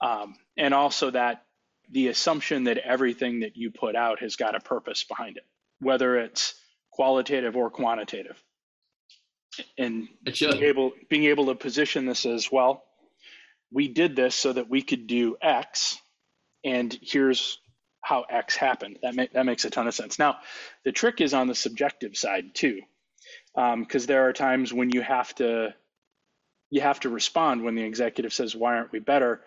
Um, 0.00 0.34
and 0.56 0.74
also 0.74 1.10
that 1.10 1.44
the 1.90 2.08
assumption 2.08 2.64
that 2.64 2.78
everything 2.78 3.40
that 3.40 3.56
you 3.56 3.70
put 3.70 3.94
out 3.94 4.20
has 4.20 4.36
got 4.36 4.54
a 4.54 4.60
purpose 4.60 5.04
behind 5.04 5.36
it, 5.36 5.44
whether 5.80 6.18
it's 6.18 6.54
qualitative 6.90 7.56
or 7.56 7.70
quantitative. 7.70 8.42
And 9.78 10.08
being 10.24 10.62
able, 10.62 10.92
being 11.08 11.24
able 11.24 11.46
to 11.46 11.54
position 11.54 12.06
this 12.06 12.26
as 12.26 12.50
well 12.50 12.84
we 13.74 13.88
did 13.88 14.14
this 14.14 14.36
so 14.36 14.52
that 14.52 14.70
we 14.70 14.80
could 14.82 15.08
do 15.08 15.36
X, 15.42 16.00
and 16.64 16.96
here's 17.02 17.58
how 18.00 18.22
X 18.30 18.54
happened. 18.54 19.00
That, 19.02 19.16
ma- 19.16 19.26
that 19.32 19.44
makes 19.44 19.64
a 19.64 19.70
ton 19.70 19.88
of 19.88 19.94
sense. 19.94 20.18
Now, 20.18 20.38
the 20.84 20.92
trick 20.92 21.20
is 21.20 21.34
on 21.34 21.48
the 21.48 21.54
subjective 21.56 22.16
side 22.16 22.54
too, 22.54 22.80
because 23.54 24.02
um, 24.02 24.06
there 24.06 24.28
are 24.28 24.32
times 24.32 24.72
when 24.72 24.90
you 24.90 25.02
have 25.02 25.34
to 25.36 25.74
you 26.70 26.80
have 26.80 27.00
to 27.00 27.08
respond 27.08 27.64
when 27.64 27.74
the 27.74 27.82
executive 27.82 28.32
says, 28.32 28.54
"Why 28.54 28.76
aren't 28.76 28.92
we 28.92 29.00
better?" 29.00 29.42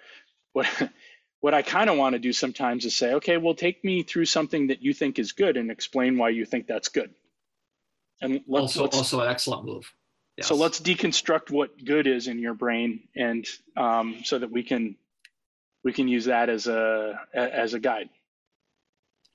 What 0.51 0.67
what 1.39 1.53
I 1.53 1.61
kind 1.61 1.89
of 1.89 1.97
want 1.97 2.13
to 2.13 2.19
do 2.19 2.33
sometimes 2.33 2.83
is 2.83 2.95
say, 2.95 3.13
"Okay, 3.13 3.37
well, 3.37 3.55
take 3.55 3.83
me 3.83 4.03
through 4.03 4.25
something 4.25 4.67
that 4.67 4.83
you 4.83 4.93
think 4.93 5.19
is 5.19 5.31
good 5.31 5.55
and 5.55 5.71
explain 5.71 6.17
why 6.17 6.29
you 6.29 6.45
think 6.45 6.67
that's 6.67 6.89
good." 6.89 7.13
And 8.21 8.41
let's, 8.47 8.75
also, 8.75 8.83
let's, 8.83 8.97
also 8.97 9.21
an 9.21 9.29
excellent 9.29 9.65
move. 9.65 9.93
So 10.41 10.55
let's 10.55 10.79
deconstruct 10.79 11.49
what 11.49 11.83
good 11.83 12.05
is 12.05 12.27
in 12.27 12.37
your 12.39 12.53
brain, 12.53 13.07
and 13.15 13.45
um, 13.75 14.17
so 14.23 14.37
that 14.37 14.51
we 14.51 14.61
can 14.63 14.95
we 15.83 15.93
can 15.93 16.07
use 16.07 16.25
that 16.25 16.49
as 16.49 16.67
a 16.67 17.19
as 17.33 17.73
a 17.73 17.79
guide. 17.79 18.09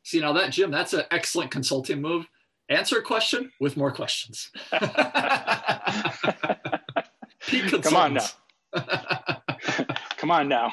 See 0.04 0.20
now 0.20 0.32
that 0.34 0.52
Jim, 0.52 0.70
that's 0.70 0.92
an 0.92 1.02
excellent 1.10 1.50
consulting 1.50 2.00
move. 2.00 2.26
Answer 2.68 2.98
a 2.98 3.02
question 3.02 3.50
with 3.58 3.76
more 3.76 3.90
questions. 3.90 4.50
Come 4.70 4.90
on 7.96 8.14
now. 8.14 8.28
Come 10.16 10.30
on 10.30 10.48
now. 10.48 10.72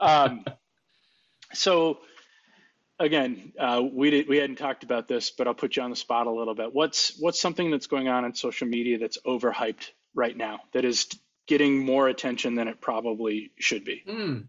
Um, 0.00 0.44
so 1.52 2.00
again, 2.98 3.52
uh, 3.58 3.82
we 3.90 4.10
did, 4.10 4.28
we 4.28 4.36
hadn't 4.38 4.56
talked 4.56 4.84
about 4.84 5.08
this, 5.08 5.30
but 5.30 5.46
I'll 5.46 5.54
put 5.54 5.76
you 5.76 5.82
on 5.82 5.90
the 5.90 5.96
spot 5.96 6.26
a 6.26 6.30
little 6.30 6.54
bit. 6.54 6.74
What's 6.74 7.18
what's 7.18 7.40
something 7.40 7.70
that's 7.70 7.86
going 7.86 8.08
on 8.08 8.24
in 8.24 8.34
social 8.34 8.66
media 8.66 8.98
that's 8.98 9.18
overhyped 9.26 9.90
right 10.14 10.36
now 10.36 10.60
that 10.72 10.84
is 10.84 11.06
getting 11.46 11.84
more 11.84 12.08
attention 12.08 12.54
than 12.54 12.68
it 12.68 12.80
probably 12.80 13.52
should 13.58 13.84
be? 13.84 14.02
Mm. 14.06 14.48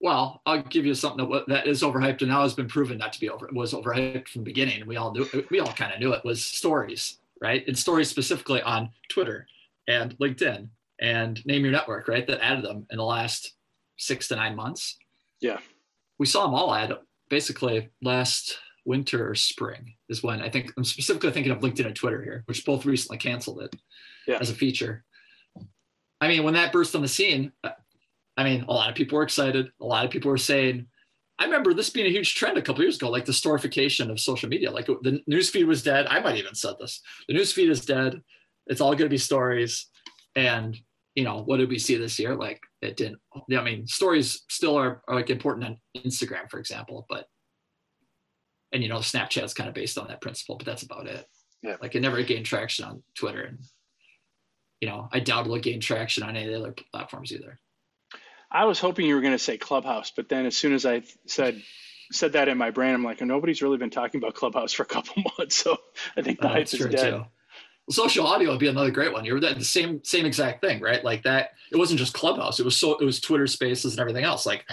Well, 0.00 0.42
I'll 0.46 0.62
give 0.62 0.86
you 0.86 0.94
something 0.94 1.28
that, 1.28 1.48
that 1.48 1.66
is 1.66 1.82
overhyped 1.82 2.20
and 2.20 2.30
now 2.30 2.42
has 2.42 2.54
been 2.54 2.68
proven 2.68 2.98
not 2.98 3.12
to 3.14 3.20
be 3.20 3.28
over. 3.28 3.48
Was 3.52 3.72
overhyped 3.72 4.28
from 4.28 4.42
the 4.42 4.50
beginning. 4.50 4.86
We 4.86 4.96
all 4.96 5.12
knew. 5.12 5.26
We 5.50 5.60
all 5.60 5.72
kind 5.72 5.92
of 5.92 6.00
knew 6.00 6.12
it 6.12 6.24
was 6.24 6.44
stories, 6.44 7.18
right? 7.40 7.66
And 7.66 7.76
stories 7.76 8.08
specifically 8.08 8.62
on 8.62 8.90
Twitter 9.08 9.46
and 9.86 10.16
LinkedIn 10.18 10.68
and 11.00 11.44
Name 11.46 11.62
Your 11.62 11.72
Network, 11.72 12.08
right? 12.08 12.26
That 12.26 12.44
added 12.44 12.64
them 12.64 12.86
in 12.90 12.98
the 12.98 13.04
last 13.04 13.54
six 13.96 14.28
to 14.28 14.36
nine 14.36 14.54
months. 14.54 14.96
Yeah, 15.40 15.58
we 16.18 16.26
saw 16.26 16.44
them 16.44 16.54
all 16.54 16.74
add 16.74 16.92
basically 17.28 17.90
last 18.02 18.58
winter 18.84 19.28
or 19.30 19.34
spring 19.34 19.94
is 20.08 20.22
when 20.22 20.40
I 20.40 20.48
think 20.48 20.72
I'm 20.76 20.84
specifically 20.84 21.30
thinking 21.30 21.52
of 21.52 21.60
LinkedIn 21.60 21.86
and 21.86 21.94
Twitter 21.94 22.22
here, 22.22 22.42
which 22.46 22.64
both 22.64 22.86
recently 22.86 23.18
canceled 23.18 23.62
it 23.62 23.76
yeah. 24.26 24.38
as 24.40 24.50
a 24.50 24.54
feature. 24.54 25.04
I 26.20 26.28
mean, 26.28 26.42
when 26.42 26.54
that 26.54 26.72
burst 26.72 26.96
on 26.96 27.02
the 27.02 27.08
scene, 27.08 27.52
uh, 27.62 27.70
I 28.36 28.44
mean, 28.44 28.64
a 28.68 28.72
lot 28.72 28.88
of 28.88 28.94
people 28.94 29.16
were 29.16 29.24
excited. 29.24 29.70
A 29.80 29.84
lot 29.84 30.04
of 30.04 30.10
people 30.10 30.30
were 30.30 30.38
saying, 30.38 30.86
I 31.38 31.44
remember 31.44 31.72
this 31.72 31.90
being 31.90 32.06
a 32.06 32.10
huge 32.10 32.34
trend 32.34 32.58
a 32.58 32.62
couple 32.62 32.82
years 32.82 32.96
ago, 32.96 33.10
like 33.10 33.24
the 33.24 33.32
storification 33.32 34.10
of 34.10 34.18
social 34.18 34.48
media. 34.48 34.70
Like 34.70 34.86
the 34.86 35.22
newsfeed 35.30 35.66
was 35.66 35.82
dead. 35.82 36.06
I 36.08 36.18
might 36.20 36.36
even 36.36 36.54
said 36.54 36.74
this. 36.80 37.00
The 37.28 37.34
newsfeed 37.34 37.68
is 37.68 37.84
dead. 37.84 38.22
It's 38.66 38.80
all 38.80 38.90
going 38.90 39.04
to 39.04 39.08
be 39.08 39.18
stories. 39.18 39.86
And 40.34 40.76
you 41.18 41.24
know, 41.24 41.42
what 41.42 41.56
did 41.56 41.68
we 41.68 41.80
see 41.80 41.96
this 41.96 42.16
year? 42.20 42.36
Like 42.36 42.62
it 42.80 42.96
didn't. 42.96 43.18
I 43.34 43.60
mean, 43.60 43.88
stories 43.88 44.44
still 44.48 44.78
are, 44.78 45.02
are 45.08 45.16
like 45.16 45.30
important 45.30 45.66
on 45.66 45.78
Instagram, 45.96 46.48
for 46.48 46.60
example, 46.60 47.06
but 47.08 47.26
and 48.70 48.84
you 48.84 48.88
know, 48.88 48.98
Snapchat's 48.98 49.52
kind 49.52 49.68
of 49.68 49.74
based 49.74 49.98
on 49.98 50.06
that 50.06 50.20
principle, 50.20 50.56
but 50.56 50.64
that's 50.64 50.84
about 50.84 51.08
it. 51.08 51.26
Yeah. 51.60 51.74
Like 51.82 51.96
it 51.96 52.02
never 52.02 52.22
gained 52.22 52.46
traction 52.46 52.84
on 52.84 53.02
Twitter, 53.16 53.42
and 53.42 53.58
you 54.80 54.86
know, 54.86 55.08
I 55.12 55.18
doubt 55.18 55.46
it'll 55.46 55.58
gain 55.58 55.80
traction 55.80 56.22
on 56.22 56.36
any 56.36 56.46
of 56.46 56.52
the 56.52 56.60
other 56.60 56.76
platforms 56.92 57.32
either. 57.32 57.58
I 58.48 58.66
was 58.66 58.78
hoping 58.78 59.04
you 59.04 59.16
were 59.16 59.20
going 59.20 59.32
to 59.32 59.40
say 59.40 59.58
Clubhouse, 59.58 60.12
but 60.14 60.28
then 60.28 60.46
as 60.46 60.56
soon 60.56 60.72
as 60.72 60.86
I 60.86 61.02
said 61.26 61.60
said 62.12 62.34
that 62.34 62.46
in 62.46 62.56
my 62.56 62.70
brain, 62.70 62.94
I'm 62.94 63.02
like, 63.02 63.20
nobody's 63.22 63.60
really 63.60 63.76
been 63.76 63.90
talking 63.90 64.18
about 64.18 64.34
Clubhouse 64.34 64.72
for 64.72 64.84
a 64.84 64.86
couple 64.86 65.20
months, 65.38 65.56
so 65.56 65.78
I 66.16 66.22
think 66.22 66.38
the 66.38 66.46
uh, 66.46 66.52
hype 66.52 66.72
is 66.72 66.78
dead. 66.78 67.10
Too. 67.10 67.24
Well, 67.88 67.94
social 67.94 68.26
audio 68.26 68.50
would 68.50 68.60
be 68.60 68.68
another 68.68 68.90
great 68.90 69.14
one. 69.14 69.24
You're 69.24 69.40
the 69.40 69.64
same 69.64 70.04
same 70.04 70.26
exact 70.26 70.60
thing, 70.60 70.82
right? 70.82 71.02
Like 71.02 71.22
that. 71.22 71.52
It 71.72 71.78
wasn't 71.78 71.98
just 71.98 72.12
Clubhouse. 72.12 72.60
It 72.60 72.64
was 72.64 72.76
so 72.76 72.98
it 72.98 73.04
was 73.04 73.18
Twitter 73.18 73.46
Spaces 73.46 73.94
and 73.94 74.00
everything 74.00 74.24
else. 74.24 74.44
Like, 74.44 74.66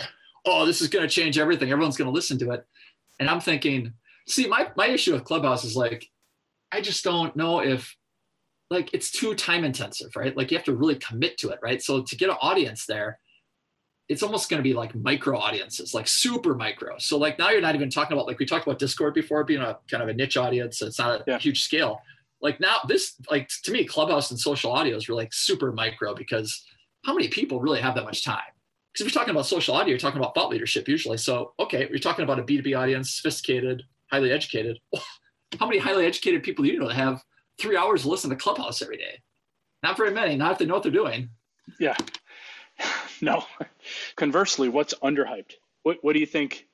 oh, 0.45 0.65
this 0.65 0.81
is 0.81 0.89
going 0.89 1.07
to 1.07 1.13
change 1.13 1.37
everything. 1.37 1.71
Everyone's 1.71 1.95
going 1.95 2.09
to 2.09 2.13
listen 2.13 2.37
to 2.39 2.51
it. 2.51 2.65
And 3.19 3.29
I'm 3.29 3.39
thinking, 3.39 3.93
see, 4.27 4.47
my 4.47 4.69
my 4.75 4.87
issue 4.87 5.13
with 5.13 5.23
Clubhouse 5.23 5.63
is 5.63 5.77
like, 5.77 6.09
I 6.73 6.81
just 6.81 7.05
don't 7.05 7.33
know 7.37 7.61
if 7.61 7.95
like 8.69 8.93
it's 8.93 9.11
too 9.11 9.33
time 9.33 9.63
intensive, 9.63 10.13
right? 10.17 10.35
Like 10.35 10.51
you 10.51 10.57
have 10.57 10.65
to 10.65 10.75
really 10.75 10.95
commit 10.95 11.37
to 11.37 11.51
it, 11.51 11.59
right? 11.63 11.81
So 11.81 12.03
to 12.03 12.15
get 12.17 12.29
an 12.29 12.35
audience 12.41 12.85
there, 12.85 13.19
it's 14.09 14.23
almost 14.23 14.49
going 14.49 14.59
to 14.59 14.63
be 14.67 14.73
like 14.73 14.93
micro 14.93 15.37
audiences, 15.37 15.93
like 15.93 16.09
super 16.09 16.53
micro. 16.53 16.97
So 16.97 17.17
like 17.17 17.39
now 17.39 17.49
you're 17.51 17.61
not 17.61 17.75
even 17.75 17.89
talking 17.89 18.17
about 18.17 18.27
like 18.27 18.39
we 18.39 18.45
talked 18.45 18.67
about 18.67 18.79
Discord 18.79 19.13
before 19.13 19.45
being 19.45 19.61
a 19.61 19.77
kind 19.89 20.03
of 20.03 20.09
a 20.09 20.13
niche 20.13 20.35
audience. 20.35 20.79
So 20.79 20.87
it's 20.87 20.99
not 20.99 21.21
a 21.21 21.23
yeah. 21.25 21.39
huge 21.39 21.63
scale. 21.63 22.01
Like 22.41 22.59
now 22.59 22.77
this 22.87 23.15
like 23.29 23.49
to 23.63 23.71
me, 23.71 23.85
Clubhouse 23.85 24.31
and 24.31 24.39
social 24.39 24.71
audio 24.71 24.95
is 24.95 25.09
really 25.09 25.23
like 25.23 25.33
super 25.33 25.71
micro 25.71 26.13
because 26.13 26.63
how 27.03 27.13
many 27.13 27.27
people 27.27 27.59
really 27.59 27.81
have 27.81 27.95
that 27.95 28.03
much 28.03 28.23
time? 28.23 28.41
Because 28.93 29.05
if 29.05 29.13
you're 29.13 29.19
talking 29.19 29.33
about 29.33 29.45
social 29.45 29.75
audio, 29.75 29.89
you're 29.89 29.99
talking 29.99 30.19
about 30.19 30.35
thought 30.35 30.49
leadership 30.49 30.87
usually. 30.87 31.17
So 31.17 31.53
okay, 31.59 31.87
you're 31.89 31.99
talking 31.99 32.23
about 32.23 32.39
a 32.39 32.43
B2B 32.43 32.77
audience, 32.77 33.15
sophisticated, 33.15 33.83
highly 34.11 34.31
educated. 34.31 34.79
How 35.59 35.67
many 35.67 35.79
highly 35.79 36.05
educated 36.05 36.43
people 36.43 36.65
do 36.65 36.71
you 36.71 36.79
know 36.79 36.87
that 36.87 36.95
have 36.95 37.23
three 37.59 37.77
hours 37.77 38.01
to 38.01 38.09
listen 38.09 38.29
to 38.29 38.35
Clubhouse 38.35 38.81
every 38.81 38.97
day? 38.97 39.21
Not 39.83 39.97
very 39.97 40.11
many, 40.11 40.35
not 40.35 40.53
if 40.53 40.57
they 40.57 40.65
know 40.65 40.73
what 40.73 40.83
they're 40.83 40.91
doing. 40.91 41.29
Yeah. 41.79 41.95
no. 43.21 43.43
Conversely, 44.15 44.67
what's 44.69 44.93
underhyped? 44.95 45.53
What, 45.83 45.97
what 46.01 46.13
do 46.13 46.19
you 46.19 46.25
think 46.25 46.67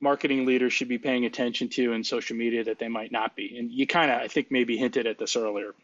marketing 0.00 0.46
leaders 0.46 0.72
should 0.72 0.88
be 0.88 0.98
paying 0.98 1.24
attention 1.24 1.68
to 1.70 1.92
in 1.92 2.04
social 2.04 2.36
media 2.36 2.64
that 2.64 2.78
they 2.78 2.88
might 2.88 3.12
not 3.12 3.36
be? 3.36 3.58
And 3.58 3.70
you 3.70 3.86
kind 3.86 4.10
of, 4.10 4.20
I 4.20 4.28
think, 4.28 4.50
maybe 4.50 4.76
hinted 4.76 5.06
at 5.06 5.18
this 5.18 5.36
earlier. 5.36 5.74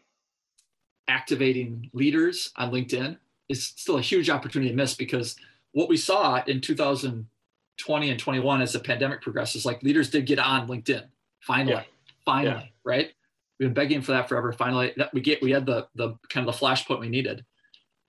Activating 1.07 1.89
leaders 1.93 2.51
on 2.55 2.71
LinkedIn 2.71 3.17
is 3.49 3.65
still 3.65 3.97
a 3.97 4.01
huge 4.01 4.29
opportunity 4.29 4.69
to 4.71 4.75
miss 4.75 4.95
because 4.95 5.35
what 5.71 5.89
we 5.89 5.97
saw 5.97 6.41
in 6.47 6.61
2020 6.61 8.09
and 8.09 8.19
21 8.19 8.61
as 8.61 8.73
the 8.73 8.79
pandemic 8.79 9.21
progresses, 9.21 9.65
like 9.65 9.83
leaders 9.83 10.09
did 10.09 10.25
get 10.25 10.39
on 10.39 10.67
LinkedIn 10.67 11.03
finally, 11.41 11.73
yeah. 11.73 11.83
finally, 12.23 12.55
yeah. 12.55 12.69
right? 12.83 13.11
We've 13.59 13.67
been 13.67 13.73
begging 13.73 14.01
for 14.01 14.13
that 14.13 14.27
forever. 14.27 14.51
Finally, 14.51 14.93
that 14.97 15.13
we 15.13 15.21
get 15.21 15.41
we 15.41 15.51
had 15.51 15.65
the 15.65 15.87
the 15.95 16.15
kind 16.29 16.47
of 16.47 16.53
the 16.53 16.65
flashpoint 16.65 16.99
we 16.99 17.07
needed, 17.07 17.45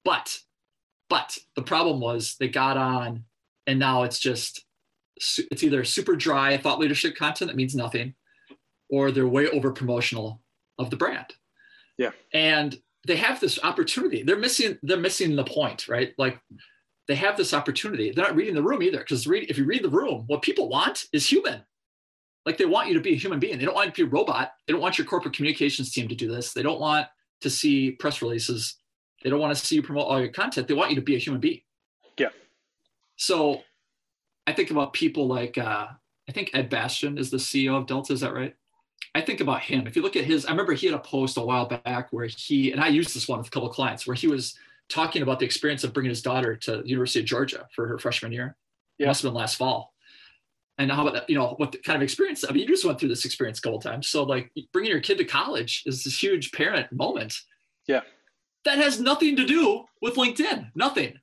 but 0.04 0.40
but 1.08 1.38
the 1.54 1.62
problem 1.62 2.00
was 2.00 2.36
they 2.40 2.48
got 2.48 2.76
on 2.76 3.24
and 3.66 3.78
now 3.78 4.04
it's 4.04 4.18
just, 4.18 4.64
it's 5.16 5.62
either 5.62 5.84
super 5.84 6.16
dry 6.16 6.56
thought 6.56 6.78
leadership 6.78 7.16
content 7.16 7.50
that 7.50 7.56
means 7.56 7.74
nothing, 7.74 8.14
or 8.90 9.10
they're 9.10 9.28
way 9.28 9.48
over 9.48 9.72
promotional 9.72 10.40
of 10.78 10.90
the 10.90 10.96
brand. 10.96 11.26
Yeah. 11.98 12.10
And 12.32 12.78
they 13.06 13.16
have 13.16 13.40
this 13.40 13.58
opportunity. 13.62 14.22
They're 14.22 14.36
missing, 14.36 14.78
they're 14.82 14.98
missing 14.98 15.36
the 15.36 15.44
point, 15.44 15.88
right? 15.88 16.12
Like 16.18 16.38
they 17.08 17.14
have 17.14 17.36
this 17.36 17.54
opportunity. 17.54 18.10
They're 18.10 18.26
not 18.26 18.36
reading 18.36 18.54
the 18.54 18.62
room 18.62 18.82
either. 18.82 18.98
Because 18.98 19.26
if 19.26 19.56
you 19.56 19.64
read 19.64 19.84
the 19.84 19.88
room, 19.88 20.24
what 20.26 20.42
people 20.42 20.68
want 20.68 21.06
is 21.12 21.26
human. 21.26 21.62
Like 22.44 22.58
they 22.58 22.66
want 22.66 22.88
you 22.88 22.94
to 22.94 23.00
be 23.00 23.14
a 23.14 23.16
human 23.16 23.38
being. 23.38 23.58
They 23.58 23.64
don't 23.64 23.74
want 23.74 23.86
you 23.86 23.92
to 23.92 24.10
be 24.10 24.10
a 24.10 24.18
robot. 24.18 24.52
They 24.66 24.72
don't 24.72 24.82
want 24.82 24.98
your 24.98 25.06
corporate 25.06 25.34
communications 25.34 25.92
team 25.92 26.08
to 26.08 26.14
do 26.14 26.28
this. 26.28 26.52
They 26.52 26.62
don't 26.62 26.80
want 26.80 27.06
to 27.40 27.50
see 27.50 27.92
press 27.92 28.22
releases 28.22 28.76
they 29.22 29.30
don't 29.30 29.40
want 29.40 29.56
to 29.56 29.66
see 29.66 29.74
you 29.74 29.82
promote 29.82 30.06
all 30.06 30.20
your 30.20 30.28
content. 30.28 30.68
They 30.68 30.74
want 30.74 30.90
you 30.90 30.96
to 30.96 31.02
be 31.02 31.16
a 31.16 31.18
human 31.18 31.40
being. 31.40 31.60
Yeah. 32.18 32.28
So 33.16 33.62
I 34.46 34.52
think 34.52 34.70
about 34.70 34.92
people 34.92 35.26
like 35.26 35.58
uh, 35.58 35.88
I 36.28 36.32
think 36.32 36.50
Ed 36.54 36.68
Bastian 36.68 37.18
is 37.18 37.30
the 37.30 37.36
CEO 37.36 37.76
of 37.76 37.86
Delta. 37.86 38.12
Is 38.12 38.20
that 38.20 38.34
right? 38.34 38.54
I 39.14 39.20
think 39.20 39.40
about 39.40 39.62
him. 39.62 39.86
If 39.86 39.96
you 39.96 40.02
look 40.02 40.16
at 40.16 40.24
his, 40.24 40.46
I 40.46 40.50
remember 40.50 40.74
he 40.74 40.86
had 40.86 40.94
a 40.94 41.00
post 41.00 41.36
a 41.36 41.40
while 41.40 41.66
back 41.66 42.08
where 42.12 42.26
he 42.26 42.72
and 42.72 42.80
I 42.80 42.88
used 42.88 43.14
this 43.14 43.28
one 43.28 43.38
with 43.38 43.48
a 43.48 43.50
couple 43.50 43.68
of 43.68 43.74
clients 43.74 44.06
where 44.06 44.14
he 44.14 44.26
was 44.26 44.58
talking 44.88 45.22
about 45.22 45.38
the 45.38 45.44
experience 45.44 45.84
of 45.84 45.92
bringing 45.92 46.10
his 46.10 46.22
daughter 46.22 46.56
to 46.56 46.82
the 46.82 46.88
University 46.88 47.20
of 47.20 47.26
Georgia 47.26 47.66
for 47.74 47.86
her 47.86 47.98
freshman 47.98 48.32
year. 48.32 48.56
Yeah. 48.98 49.06
It 49.06 49.08
must 49.08 49.22
have 49.22 49.30
been 49.30 49.38
last 49.38 49.56
fall. 49.56 49.92
And 50.78 50.92
how 50.92 51.02
about 51.02 51.14
that, 51.14 51.30
you 51.30 51.36
know, 51.36 51.54
what 51.56 51.82
kind 51.84 51.96
of 51.96 52.02
experience? 52.02 52.44
I 52.46 52.52
mean, 52.52 52.62
you 52.62 52.68
just 52.68 52.84
went 52.84 53.00
through 53.00 53.08
this 53.08 53.24
experience 53.24 53.58
a 53.58 53.62
couple 53.62 53.80
times. 53.80 54.08
So 54.08 54.24
like 54.24 54.52
bringing 54.72 54.90
your 54.90 55.00
kid 55.00 55.18
to 55.18 55.24
college 55.24 55.82
is 55.86 56.04
this 56.04 56.22
huge 56.22 56.52
parent 56.52 56.92
moment. 56.92 57.34
Yeah 57.88 58.02
that 58.66 58.78
has 58.78 59.00
nothing 59.00 59.36
to 59.36 59.46
do 59.46 59.84
with 60.02 60.16
LinkedIn, 60.16 60.72
nothing. 60.74 61.14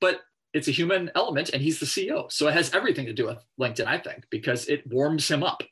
But 0.00 0.22
it's 0.52 0.68
a 0.68 0.72
human 0.72 1.10
element 1.14 1.50
and 1.50 1.62
he's 1.62 1.80
the 1.80 1.86
CEO. 1.86 2.30
So 2.32 2.48
it 2.48 2.54
has 2.54 2.72
everything 2.74 3.06
to 3.06 3.12
do 3.12 3.26
with 3.26 3.44
LinkedIn, 3.60 3.86
I 3.86 3.98
think, 3.98 4.24
because 4.30 4.66
it 4.68 4.86
warms 4.86 5.30
him 5.30 5.42
up. 5.42 5.62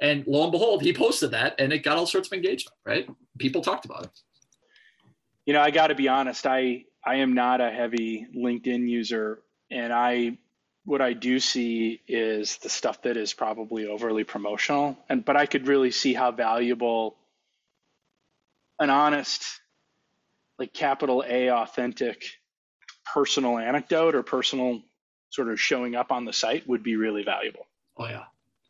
And 0.00 0.26
lo 0.26 0.42
and 0.42 0.52
behold, 0.52 0.82
he 0.82 0.92
posted 0.92 1.30
that 1.32 1.54
and 1.58 1.72
it 1.72 1.84
got 1.84 1.96
all 1.96 2.06
sorts 2.06 2.28
of 2.28 2.32
engagement, 2.32 2.76
right? 2.84 3.08
People 3.38 3.62
talked 3.62 3.84
about 3.84 4.04
it. 4.04 4.10
You 5.46 5.52
know, 5.52 5.60
I 5.60 5.70
got 5.70 5.88
to 5.88 5.94
be 5.94 6.08
honest, 6.08 6.46
I 6.46 6.84
I 7.04 7.16
am 7.16 7.34
not 7.34 7.60
a 7.60 7.70
heavy 7.70 8.26
LinkedIn 8.34 8.88
user 8.88 9.42
and 9.70 9.92
I 9.92 10.38
what 10.84 11.00
I 11.00 11.12
do 11.12 11.38
see 11.38 12.00
is 12.08 12.58
the 12.58 12.68
stuff 12.68 13.02
that 13.02 13.16
is 13.16 13.32
probably 13.32 13.86
overly 13.86 14.24
promotional 14.24 14.96
and 15.08 15.24
but 15.24 15.36
I 15.36 15.46
could 15.46 15.68
really 15.68 15.90
see 15.90 16.14
how 16.14 16.32
valuable 16.32 17.16
an 18.78 18.90
honest 18.90 19.44
like 20.58 20.72
capital 20.72 21.24
A 21.26 21.50
authentic 21.50 22.24
personal 23.12 23.58
anecdote 23.58 24.14
or 24.14 24.22
personal 24.22 24.80
sort 25.30 25.48
of 25.48 25.60
showing 25.60 25.94
up 25.94 26.12
on 26.12 26.24
the 26.24 26.32
site 26.32 26.66
would 26.68 26.82
be 26.82 26.96
really 26.96 27.22
valuable. 27.22 27.66
Oh 27.96 28.06
yeah. 28.06 28.24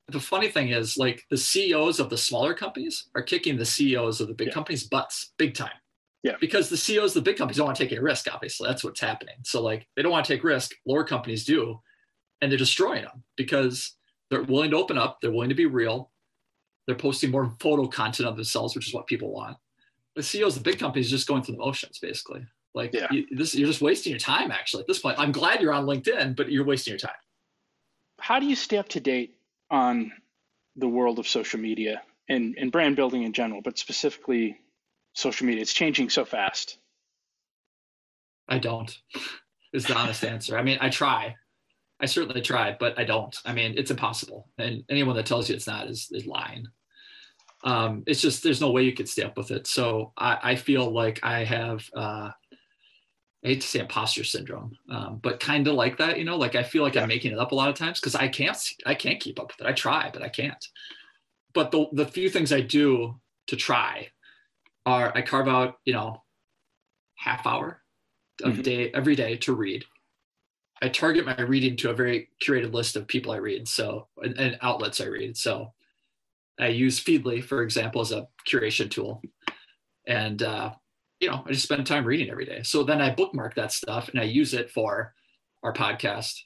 The 0.09 0.21
funny 0.21 0.49
thing 0.49 0.69
is 0.69 0.97
like 0.97 1.25
the 1.31 1.37
CEOs 1.37 2.01
of 2.01 2.11
the 2.11 2.19
smaller 2.19 2.55
companies 2.55 3.09
are 3.15 3.23
kicking 3.23 3.57
the 3.57 3.65
CEOs 3.65 4.21
of 4.21 4.29
the 4.29 4.35
big 4.35 4.49
yeah. 4.49 4.55
companies 4.55 4.85
butts 4.85 5.33
big 5.39 5.55
time. 5.55 5.71
Yeah. 6.23 6.37
Because 6.41 6.69
the 6.69 6.77
CEOs 6.77 7.17
of 7.17 7.25
the 7.25 7.31
big 7.31 7.37
companies 7.37 7.57
don't 7.57 7.67
want 7.67 7.77
to 7.77 7.85
take 7.85 7.93
any 7.93 8.01
risk, 8.01 8.27
obviously. 8.33 8.69
That's 8.69 8.85
what's 8.85 9.01
happening. 9.01 9.37
So 9.45 9.63
like 9.63 9.87
they 9.97 10.03
don't 10.03 10.13
want 10.13 10.25
to 10.25 10.33
take 10.33 10.45
risk, 10.45 10.73
lower 10.87 11.05
companies 11.05 11.45
do, 11.45 11.81
and 12.41 12.51
they're 12.51 12.59
destroying 12.59 13.03
them 13.03 13.25
because 13.37 13.97
they're 14.31 14.43
willing 14.43 14.71
to 14.71 14.77
open 14.77 14.99
up, 14.99 15.19
they're 15.21 15.33
willing 15.33 15.49
to 15.49 15.55
be 15.55 15.67
real. 15.67 16.11
They're 16.87 16.97
posting 16.97 17.31
more 17.31 17.55
photo 17.61 17.87
content 17.87 18.29
of 18.29 18.37
themselves, 18.37 18.75
which 18.75 18.89
is 18.89 18.95
what 18.95 19.07
people 19.07 19.33
want 19.33 19.57
the 20.15 20.23
CEOs 20.23 20.57
of 20.57 20.63
the 20.63 20.71
big 20.71 20.79
companies 20.79 21.11
just 21.11 21.27
going 21.27 21.43
through 21.43 21.57
the 21.57 21.61
motions, 21.61 21.99
basically. 21.99 22.47
Like 22.75 22.95
yeah. 22.95 23.09
you, 23.11 23.27
this, 23.31 23.55
you're 23.55 23.69
just 23.69 23.83
wasting 23.83 24.11
your 24.11 24.21
time. 24.21 24.51
Actually, 24.51 24.83
at 24.83 24.87
this 24.87 24.99
point, 24.99 25.19
I'm 25.19 25.33
glad 25.33 25.61
you're 25.61 25.73
on 25.73 25.87
LinkedIn, 25.87 26.37
but 26.37 26.51
you're 26.51 26.65
wasting 26.65 26.93
your 26.93 26.99
time. 26.99 27.13
How 28.19 28.41
do 28.41 28.47
you 28.47 28.57
stay 28.57 28.79
up 28.79 28.89
to 28.91 29.01
date 29.01 29.37
on 29.71 30.13
the 30.77 30.89
world 30.89 31.19
of 31.19 31.27
social 31.27 31.61
media 31.61 32.03
and, 32.29 32.57
and 32.59 32.73
brand 32.73 32.97
building 32.97 33.25
in 33.25 33.33
general, 33.33 33.61
but 33.63 33.79
specifically 33.79 34.59
social 35.13 35.47
media? 35.47 35.63
It's 35.63 35.73
changing 35.73 36.11
so 36.11 36.25
fast. 36.25 36.79
I 38.49 38.59
don't. 38.59 38.97
Is 39.73 39.87
the 39.87 39.97
honest 39.97 40.25
answer. 40.25 40.59
I 40.59 40.63
mean, 40.63 40.79
I 40.81 40.91
try. 40.91 41.35
I 42.01 42.07
certainly 42.07 42.43
try, 42.43 42.77
but 42.79 42.99
I 42.99 43.05
don't. 43.05 43.35
I 43.45 43.53
mean, 43.53 43.75
it's 43.77 43.91
impossible. 43.91 44.49
And 44.59 44.85
anyone 44.91 45.17
that 45.17 45.27
tells 45.27 45.49
you 45.49 45.55
it's 45.55 45.67
not 45.67 45.89
is, 45.89 46.09
is 46.11 46.27
lying 46.27 46.67
um, 47.65 48.03
it's 48.07 48.21
just 48.21 48.43
there's 48.43 48.61
no 48.61 48.71
way 48.71 48.83
you 48.83 48.93
could 48.93 49.09
stay 49.09 49.23
up 49.23 49.37
with 49.37 49.51
it. 49.51 49.67
So 49.67 50.13
I, 50.17 50.39
I 50.43 50.57
feel 50.57 50.91
like 50.91 51.21
I 51.23 51.45
have 51.45 51.89
uh, 51.95 52.31
I 53.45 53.49
hate 53.49 53.61
to 53.61 53.67
say 53.67 53.81
imposter 53.81 54.23
syndrome, 54.23 54.77
um, 54.89 55.19
but 55.21 55.41
kind 55.41 55.67
of 55.67 55.75
like 55.75 55.99
that, 55.99 56.17
you 56.19 56.25
know, 56.25 56.37
like 56.37 56.55
I 56.55 56.63
feel 56.63 56.85
like 56.85 56.95
yeah. 56.95 57.03
I'm 57.03 57.09
making 57.09 57.33
it 57.33 57.39
up 57.39 57.51
a 57.51 57.57
lot 57.57 57.69
of 57.69 57.75
times 57.75 57.99
because 57.99 58.15
I 58.15 58.29
can't, 58.29 58.57
I 58.87 58.95
can't 58.95 59.21
keep 59.21 59.41
up 59.41 59.49
with 59.49 59.67
it. 59.67 59.69
I 59.69 59.73
try, 59.73 60.11
but 60.13 60.23
I 60.23 60.29
can't. 60.29 60.65
But 61.53 61.71
the 61.71 61.87
the 61.93 62.07
few 62.07 62.31
things 62.31 62.53
I 62.53 62.61
do 62.61 63.21
to 63.49 63.57
try 63.57 64.09
are 64.87 65.13
I 65.15 65.23
carve 65.23 65.49
out, 65.49 65.79
you 65.85 65.93
know, 65.93 66.23
half 67.17 67.47
hour 67.47 67.83
of 68.43 68.55
mm-hmm. 68.55 68.63
day 68.63 68.91
every 68.93 69.17
day 69.17 69.37
to 69.39 69.55
read. 69.55 69.85
I 70.81 70.89
target 70.89 71.27
my 71.27 71.41
reading 71.41 71.77
to 71.79 71.91
a 71.91 71.95
very 71.95 72.29
curated 72.45 72.73
list 72.73 72.97
of 72.97 73.07
people 73.07 73.33
I 73.33 73.37
read, 73.37 73.69
so 73.69 74.09
and, 74.19 74.39
and 74.39 74.59
outlets 74.63 75.01
I 75.01 75.07
read. 75.07 75.37
So 75.37 75.73
I 76.59 76.69
use 76.69 77.03
Feedly, 77.03 77.43
for 77.43 77.63
example, 77.63 78.01
as 78.01 78.13
a 78.13 78.29
curation 78.49 78.91
tool, 78.91 79.23
and 80.07 80.43
uh, 80.43 80.73
you 81.23 81.31
know, 81.31 81.45
I 81.47 81.53
just 81.53 81.63
spend 81.63 81.87
time 81.87 82.05
reading 82.05 82.31
every 82.31 82.45
day. 82.45 82.63
So 82.65 82.83
then 82.83 83.01
I 83.01 83.15
bookmark 83.15 83.55
that 83.55 83.71
stuff 83.71 84.09
and 84.09 84.21
I 84.21 84.25
use 84.25 84.55
it 84.55 84.71
for 84.71 85.15
our 85.63 85.73
podcast, 85.73 86.41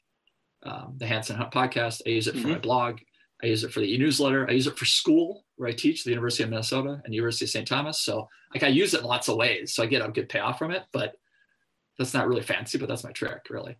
um, 0.65 0.95
the 0.99 1.07
Hanson 1.07 1.35
Hunt 1.35 1.51
podcast. 1.51 2.03
I 2.07 2.11
use 2.11 2.29
it 2.29 2.33
for 2.35 2.41
mm-hmm. 2.41 2.51
my 2.51 2.59
blog. 2.59 2.99
I 3.43 3.47
use 3.47 3.65
it 3.65 3.73
for 3.73 3.81
the 3.81 3.93
e-newsletter. 3.95 4.49
I 4.49 4.53
use 4.53 4.67
it 4.67 4.79
for 4.79 4.85
school 4.85 5.45
where 5.57 5.71
I 5.71 5.73
teach 5.73 6.05
the 6.05 6.11
University 6.11 6.43
of 6.43 6.51
Minnesota 6.51 7.01
and 7.05 7.15
University 7.15 7.47
of 7.47 7.51
St. 7.51 7.67
Thomas. 7.67 8.01
So 8.01 8.29
like 8.53 8.62
I 8.62 8.69
use 8.69 8.93
it 8.93 9.01
in 9.01 9.07
lots 9.07 9.29
of 9.29 9.37
ways. 9.37 9.73
So 9.73 9.83
I 9.83 9.87
get 9.87 10.07
a 10.07 10.11
good 10.11 10.29
payoff 10.29 10.59
from 10.59 10.73
it, 10.73 10.83
but 10.93 11.15
that's 11.99 12.12
not 12.12 12.29
really 12.29 12.43
fancy, 12.43 12.77
but 12.77 12.87
that's 12.87 13.05
my 13.05 13.12
trick 13.12 13.47
really. 13.49 13.77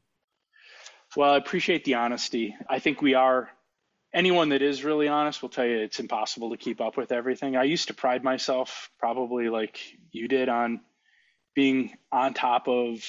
Well, 1.15 1.35
I 1.35 1.37
appreciate 1.37 1.85
the 1.85 1.95
honesty. 1.95 2.57
I 2.71 2.79
think 2.79 3.03
we 3.03 3.13
are 3.13 3.51
anyone 4.17 4.49
that 4.49 4.63
is 4.63 4.83
really 4.83 5.09
honest 5.09 5.43
will 5.43 5.51
tell 5.51 5.67
you 5.67 5.77
it's 5.77 6.01
impossible 6.01 6.51
to 6.51 6.57
keep 6.57 6.81
up 6.81 6.97
with 6.97 7.13
everything. 7.13 7.55
I 7.55 7.65
used 7.65 7.89
to 7.89 7.95
pride 7.95 8.25
myself, 8.25 8.91
probably 8.99 9.51
like 9.51 9.79
you 10.11 10.27
did, 10.27 10.49
on 10.49 10.81
being 11.57 11.97
on 12.13 12.35
top 12.35 12.69
of 12.69 13.03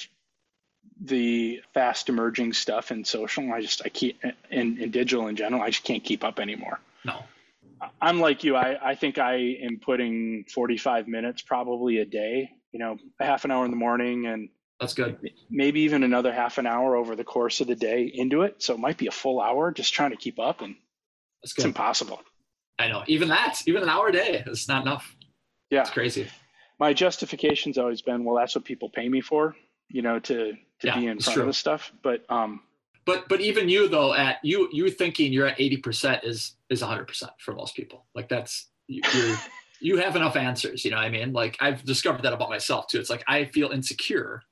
the 1.00 1.60
fast 1.74 2.08
emerging 2.08 2.54
stuff 2.54 2.90
in 2.90 3.04
social. 3.04 3.52
I 3.52 3.60
just 3.60 3.82
I 3.84 3.90
can't 3.90 4.16
in, 4.50 4.78
in 4.78 4.90
digital 4.90 5.28
in 5.28 5.36
general. 5.36 5.62
I 5.62 5.70
just 5.70 5.84
can't 5.84 6.02
keep 6.02 6.24
up 6.24 6.40
anymore. 6.40 6.80
No. 7.04 7.22
I'm 8.00 8.18
like 8.18 8.42
you. 8.42 8.56
I, 8.56 8.76
I 8.82 8.94
think 8.96 9.18
I 9.18 9.34
am 9.62 9.78
putting 9.80 10.44
45 10.52 11.06
minutes 11.06 11.42
probably 11.42 11.98
a 11.98 12.04
day, 12.04 12.50
you 12.72 12.80
know, 12.80 12.98
a 13.20 13.24
half 13.24 13.44
an 13.44 13.52
hour 13.52 13.64
in 13.64 13.70
the 13.70 13.76
morning 13.76 14.26
and 14.26 14.48
that's 14.80 14.94
good. 14.94 15.30
Maybe 15.50 15.80
even 15.82 16.02
another 16.02 16.32
half 16.32 16.58
an 16.58 16.66
hour 16.66 16.96
over 16.96 17.14
the 17.14 17.24
course 17.24 17.60
of 17.60 17.68
the 17.68 17.76
day 17.76 18.10
into 18.12 18.42
it. 18.42 18.62
So 18.62 18.74
it 18.74 18.80
might 18.80 18.96
be 18.96 19.06
a 19.06 19.12
full 19.12 19.40
hour 19.40 19.70
just 19.70 19.94
trying 19.94 20.10
to 20.10 20.16
keep 20.16 20.40
up 20.40 20.60
and 20.60 20.74
that's 21.42 21.52
good. 21.52 21.62
It's 21.62 21.66
impossible. 21.66 22.20
I 22.78 22.88
know. 22.88 23.04
Even 23.06 23.28
that, 23.28 23.60
even 23.66 23.82
an 23.82 23.88
hour 23.88 24.08
a 24.08 24.12
day 24.12 24.42
is 24.46 24.66
not 24.66 24.82
enough. 24.82 25.14
Yeah. 25.70 25.82
It's 25.82 25.90
crazy. 25.90 26.28
My 26.78 26.92
justification's 26.92 27.78
always 27.78 28.02
been, 28.02 28.24
well, 28.24 28.36
that's 28.36 28.54
what 28.54 28.64
people 28.64 28.88
pay 28.88 29.08
me 29.08 29.20
for, 29.20 29.56
you 29.88 30.02
know, 30.02 30.18
to 30.20 30.52
to 30.80 30.86
yeah, 30.86 30.98
be 30.98 31.06
in 31.06 31.18
front 31.18 31.34
true. 31.34 31.42
of 31.42 31.48
this 31.48 31.58
stuff. 31.58 31.92
But 32.02 32.24
um 32.30 32.60
but 33.04 33.28
but 33.28 33.40
even 33.40 33.68
you 33.68 33.88
though 33.88 34.14
at 34.14 34.36
you 34.42 34.68
you 34.72 34.90
thinking 34.90 35.32
you're 35.32 35.46
at 35.46 35.58
80% 35.58 36.24
is 36.24 36.54
is 36.70 36.82
100% 36.82 37.28
for 37.40 37.54
most 37.54 37.74
people. 37.74 38.06
Like 38.14 38.28
that's 38.28 38.68
you 38.86 39.02
you 39.80 39.96
have 39.96 40.16
enough 40.16 40.36
answers, 40.36 40.84
you 40.84 40.90
know 40.90 40.98
what 40.98 41.06
I 41.06 41.10
mean? 41.10 41.32
Like 41.32 41.56
I've 41.60 41.84
discovered 41.84 42.22
that 42.22 42.32
about 42.32 42.50
myself 42.50 42.86
too. 42.86 42.98
It's 42.98 43.10
like 43.10 43.24
I 43.26 43.46
feel 43.46 43.70
insecure 43.70 44.42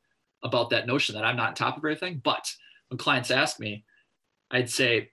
about 0.42 0.70
that 0.70 0.86
notion 0.86 1.14
that 1.14 1.24
I'm 1.24 1.36
not 1.36 1.48
on 1.48 1.54
top 1.54 1.76
of 1.76 1.80
everything, 1.80 2.20
but 2.22 2.50
when 2.88 2.98
clients 2.98 3.30
ask 3.30 3.58
me, 3.58 3.84
I'd 4.50 4.70
say 4.70 5.10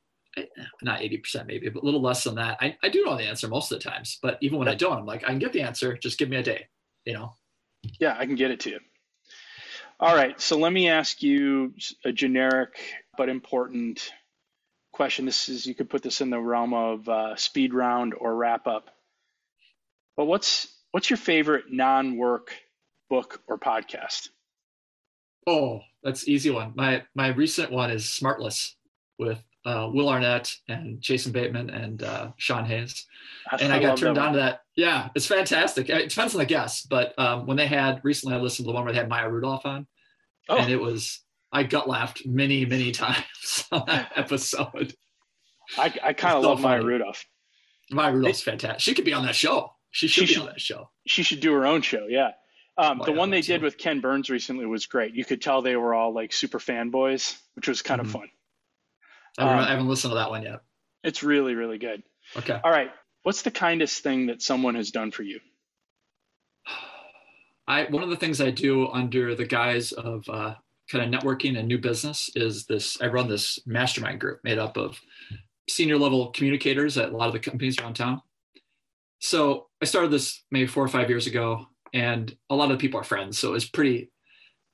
not 0.82 1.00
80% 1.00 1.46
maybe, 1.48 1.70
but 1.70 1.84
a 1.84 1.86
little 1.86 2.02
less 2.02 2.24
than 2.24 2.36
that. 2.36 2.58
I, 2.60 2.76
I 2.84 2.90
do 2.90 3.04
know 3.04 3.18
the 3.18 3.24
answer 3.24 3.48
most 3.48 3.72
of 3.72 3.80
the 3.80 3.90
times, 3.90 4.20
but 4.22 4.38
even 4.42 4.60
when 4.60 4.68
I 4.68 4.76
don't, 4.76 5.00
I'm 5.00 5.06
like, 5.06 5.24
I 5.24 5.28
can 5.28 5.40
get 5.40 5.54
the 5.54 5.62
answer. 5.62 5.98
Just 5.98 6.18
give 6.18 6.30
me 6.30 6.38
a 6.38 6.44
day, 6.44 6.68
you 7.06 7.14
know? 7.14 7.34
Yeah, 8.00 8.16
I 8.18 8.26
can 8.26 8.36
get 8.36 8.52
it 8.52 8.62
to 8.62 8.72
you. 8.72 8.80
All 10.00 10.16
right. 10.16 10.40
So 10.42 10.58
let 10.58 10.74
me 10.74 10.90
ask 10.90 11.22
you 11.22 11.74
a 12.04 12.12
generic 12.12 12.80
but 13.18 13.30
important 13.30 14.12
question. 14.92 15.26
This 15.26 15.50
is, 15.50 15.66
you 15.66 15.76
could 15.76 15.90
put 15.90 16.02
this 16.02 16.22
in 16.22 16.30
the 16.30 16.40
realm 16.40 16.74
of 16.74 17.08
uh, 17.08 17.36
speed 17.36 17.74
round 17.74 18.14
or 18.18 18.36
wrap 18.36 18.68
up. 18.68 18.90
But 20.18 20.26
what's, 20.26 20.68
what's 20.92 21.10
your 21.10 21.18
favorite 21.18 21.66
non-work 21.72 22.54
book 23.10 23.42
or 23.48 23.58
podcast? 23.58 24.30
Oh, 25.48 25.82
that's 26.04 26.28
easy 26.28 26.50
one. 26.50 26.74
My, 26.76 27.04
my 27.16 27.30
recent 27.30 27.72
one 27.72 27.92
is 27.92 28.04
Smartless 28.04 28.74
with 29.18 29.44
uh, 29.66 29.90
Will 29.92 30.10
Arnett 30.10 30.56
and 30.68 31.00
Jason 31.02 31.32
Bateman 31.32 31.70
and 31.70 32.04
uh, 32.04 32.32
Sean 32.38 32.66
Hayes. 32.66 33.06
I, 33.52 33.58
and 33.58 33.74
I, 33.74 33.80
got 33.80 33.98
turned 33.98 34.18
on 34.18 34.34
to 34.34 34.40
that. 34.40 34.62
Yeah, 34.76 35.10
it's 35.16 35.26
fantastic. 35.26 35.90
It 35.90 36.10
depends 36.10 36.34
on 36.34 36.40
the 36.40 36.46
guest, 36.46 36.90
but 36.90 37.18
um, 37.18 37.46
when 37.46 37.58
they 37.58 37.68
had 37.68 38.02
recently, 38.04 38.36
I 38.36 38.40
listened 38.40 38.66
to 38.66 38.72
the 38.72 38.74
one 38.74 38.84
where 38.84 38.94
they 38.94 39.00
had 39.00 39.10
Maya 39.10 39.30
Rudolph 39.30 39.66
on, 39.66 39.88
oh. 40.50 40.58
and 40.58 40.72
it 40.72 40.80
was 40.80 41.22
I 41.52 41.64
gut 41.64 41.88
laughed 41.88 42.26
many 42.26 42.66
many 42.66 42.92
times 42.94 43.66
on 43.72 43.84
that 43.88 44.12
episode. 44.16 44.96
I, 45.78 45.94
I 46.04 46.14
kind 46.14 46.38
of 46.38 46.44
love. 46.44 46.62
Maya 46.62 46.84
Rudolph. 46.84 47.26
Maya 47.92 48.14
Rudolph's 48.14 48.42
fantastic. 48.42 48.82
She 48.82 48.94
could 48.94 49.06
be 49.06 49.14
on 49.14 49.26
that 49.26 49.36
show. 49.36 49.74
She 49.92 50.08
should 50.08 50.28
she 50.28 50.32
be 50.32 50.34
should, 50.34 50.42
on 50.42 50.48
that 50.48 50.62
show. 50.62 50.90
She 51.06 51.24
should 51.24 51.40
do 51.40 51.54
her 51.54 51.66
own 51.66 51.82
show. 51.82 52.08
Yeah. 52.10 52.32
Um, 52.78 53.00
oh, 53.02 53.06
the 53.06 53.12
yeah, 53.12 53.18
one 53.18 53.30
they 53.30 53.42
did 53.42 53.62
with 53.62 53.78
Ken 53.78 54.00
Burns 54.00 54.30
recently 54.32 54.66
was 54.66 54.88
great. 54.88 55.14
You 55.14 55.24
could 55.24 55.42
tell 55.42 55.62
they 55.62 55.76
were 55.76 55.94
all 55.94 56.12
like 56.12 56.34
super 56.34 56.58
fanboys, 56.58 57.38
which 57.56 57.68
was 57.68 57.84
kind 57.84 58.02
mm-hmm. 58.02 58.08
of 58.08 58.22
fun. 58.22 58.30
I 59.38 59.44
haven't, 59.44 59.60
um, 59.60 59.66
I 59.66 59.70
haven't 59.72 59.88
listened 59.88 60.12
to 60.12 60.16
that 60.16 60.30
one 60.30 60.44
yet. 60.44 60.62
It's 61.04 61.24
really, 61.24 61.56
really 61.56 61.78
good. 61.78 62.04
Okay. 62.38 62.60
All 62.64 62.72
right. 62.72 62.92
What's 63.24 63.42
the 63.42 63.52
kindest 63.52 64.04
thing 64.04 64.28
that 64.28 64.42
someone 64.42 64.76
has 64.76 64.92
done 64.92 65.12
for 65.12 65.24
you? 65.24 65.40
I 67.68 67.86
one 67.86 68.04
of 68.04 68.10
the 68.10 68.18
things 68.18 68.42
I 68.42 68.52
do 68.52 68.88
under 68.90 69.36
the 69.36 69.46
guise 69.46 69.94
of 69.94 70.28
uh, 70.30 70.56
kind 70.92 71.14
of 71.14 71.22
networking 71.22 71.58
and 71.58 71.68
new 71.68 71.78
business 71.78 72.30
is 72.36 72.66
this. 72.66 73.02
I 73.02 73.08
run 73.08 73.30
this 73.30 73.60
mastermind 73.66 74.20
group 74.20 74.40
made 74.44 74.60
up 74.60 74.78
of 74.78 75.00
senior 75.70 75.98
level 75.98 76.32
communicators 76.32 76.98
at 76.98 77.14
a 77.14 77.18
lot 77.18 77.28
of 77.28 77.34
the 77.34 77.40
companies 77.40 77.80
around 77.80 77.94
town. 77.94 78.22
So 79.20 79.68
I 79.82 79.86
started 79.86 80.12
this 80.12 80.44
maybe 80.52 80.68
four 80.68 80.84
or 80.84 80.90
five 80.90 81.10
years 81.10 81.28
ago, 81.28 81.68
and 81.94 82.36
a 82.50 82.56
lot 82.56 82.70
of 82.70 82.78
the 82.78 82.82
people 82.82 83.00
are 83.00 83.06
friends. 83.06 83.40
So 83.40 83.54
it's 83.54 83.68
pretty. 83.68 84.12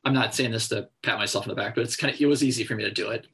I'm 0.04 0.14
not 0.14 0.34
saying 0.34 0.52
this 0.52 0.70
to 0.70 0.90
pat 1.04 1.20
myself 1.20 1.46
in 1.46 1.50
the 1.50 1.56
back, 1.56 1.76
but 1.76 1.84
it's 1.84 1.96
kind 1.96 2.14
of 2.14 2.20
it 2.20 2.26
was 2.26 2.44
easy 2.44 2.64
for 2.64 2.74
me 2.74 2.84
to 2.86 2.92
do 2.92 3.10
it 3.10 3.28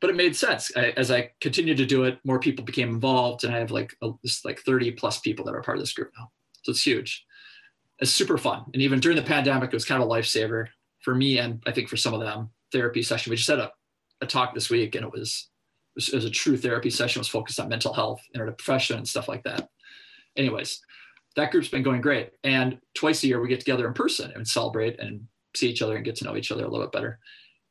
but 0.00 0.10
it 0.10 0.16
made 0.16 0.34
sense 0.34 0.70
I, 0.76 0.90
as 0.96 1.10
I 1.10 1.30
continued 1.40 1.76
to 1.76 1.86
do 1.86 2.04
it. 2.04 2.18
More 2.24 2.38
people 2.38 2.64
became 2.64 2.88
involved, 2.88 3.44
and 3.44 3.54
I 3.54 3.58
have 3.58 3.70
like 3.70 3.94
a, 4.02 4.10
just 4.24 4.44
like 4.44 4.60
30 4.60 4.92
plus 4.92 5.20
people 5.20 5.44
that 5.44 5.54
are 5.54 5.62
part 5.62 5.76
of 5.76 5.82
this 5.82 5.92
group 5.92 6.12
now. 6.18 6.30
So 6.62 6.70
it's 6.70 6.82
huge. 6.82 7.24
It's 7.98 8.10
super 8.10 8.38
fun, 8.38 8.64
and 8.72 8.82
even 8.82 9.00
during 9.00 9.16
the 9.16 9.22
pandemic, 9.22 9.70
it 9.70 9.76
was 9.76 9.84
kind 9.84 10.02
of 10.02 10.08
a 10.08 10.12
lifesaver 10.12 10.68
for 11.00 11.14
me, 11.14 11.38
and 11.38 11.62
I 11.66 11.72
think 11.72 11.88
for 11.88 11.96
some 11.96 12.14
of 12.14 12.20
them. 12.20 12.50
Therapy 12.72 13.02
session. 13.02 13.30
We 13.30 13.36
just 13.36 13.48
had 13.48 13.58
a, 13.58 13.72
a 14.20 14.26
talk 14.26 14.54
this 14.54 14.70
week, 14.70 14.94
and 14.94 15.04
it 15.04 15.12
was, 15.12 15.48
it 15.94 15.96
was 15.96 16.08
it 16.08 16.14
was 16.16 16.24
a 16.24 16.30
true 16.30 16.56
therapy 16.56 16.88
session. 16.88 17.18
It 17.18 17.22
was 17.22 17.28
focused 17.28 17.60
on 17.60 17.68
mental 17.68 17.92
health, 17.92 18.22
interdepression, 18.34 18.96
and 18.96 19.08
stuff 19.08 19.28
like 19.28 19.42
that. 19.42 19.68
Anyways, 20.36 20.80
that 21.36 21.50
group's 21.50 21.68
been 21.68 21.82
going 21.82 22.00
great, 22.00 22.30
and 22.42 22.78
twice 22.94 23.22
a 23.22 23.26
year 23.26 23.40
we 23.40 23.48
get 23.48 23.60
together 23.60 23.86
in 23.86 23.92
person 23.92 24.32
and 24.34 24.46
celebrate 24.46 24.98
and 24.98 25.26
see 25.54 25.68
each 25.68 25.82
other 25.82 25.96
and 25.96 26.04
get 26.04 26.16
to 26.16 26.24
know 26.24 26.36
each 26.36 26.52
other 26.52 26.64
a 26.64 26.68
little 26.68 26.86
bit 26.86 26.92
better. 26.92 27.18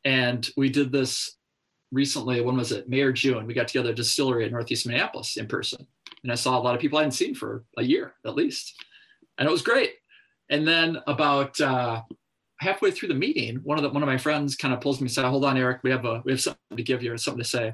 And 0.03 0.47
we 0.57 0.69
did 0.69 0.91
this 0.91 1.37
recently, 1.91 2.41
when 2.41 2.57
was 2.57 2.71
it? 2.71 2.89
May 2.89 3.01
or 3.01 3.11
June, 3.11 3.45
we 3.45 3.53
got 3.53 3.67
together 3.67 3.89
at 3.89 3.95
distillery 3.95 4.45
in 4.45 4.51
Northeast 4.51 4.85
Minneapolis 4.85 5.37
in 5.37 5.47
person. 5.47 5.85
And 6.23 6.31
I 6.31 6.35
saw 6.35 6.57
a 6.57 6.61
lot 6.61 6.75
of 6.75 6.81
people 6.81 6.97
I 6.97 7.01
hadn't 7.01 7.13
seen 7.13 7.33
for 7.33 7.63
a 7.77 7.83
year 7.83 8.13
at 8.25 8.35
least. 8.35 8.75
And 9.37 9.47
it 9.47 9.51
was 9.51 9.61
great. 9.61 9.93
And 10.49 10.67
then 10.67 10.97
about 11.07 11.59
uh, 11.61 12.01
halfway 12.59 12.91
through 12.91 13.09
the 13.09 13.15
meeting, 13.15 13.57
one 13.57 13.77
of 13.77 13.83
the 13.83 13.89
one 13.89 14.03
of 14.03 14.07
my 14.07 14.17
friends 14.17 14.55
kind 14.55 14.73
of 14.73 14.81
pulls 14.81 14.99
me 14.99 15.07
aside, 15.07 15.29
hold 15.29 15.45
on, 15.45 15.55
Arik, 15.55 15.79
we 15.83 15.91
have 15.91 16.05
a 16.05 16.21
we 16.25 16.31
have 16.31 16.41
something 16.41 16.77
to 16.77 16.83
give 16.83 17.03
you 17.03 17.13
or 17.13 17.17
something 17.17 17.43
to 17.43 17.49
say. 17.49 17.73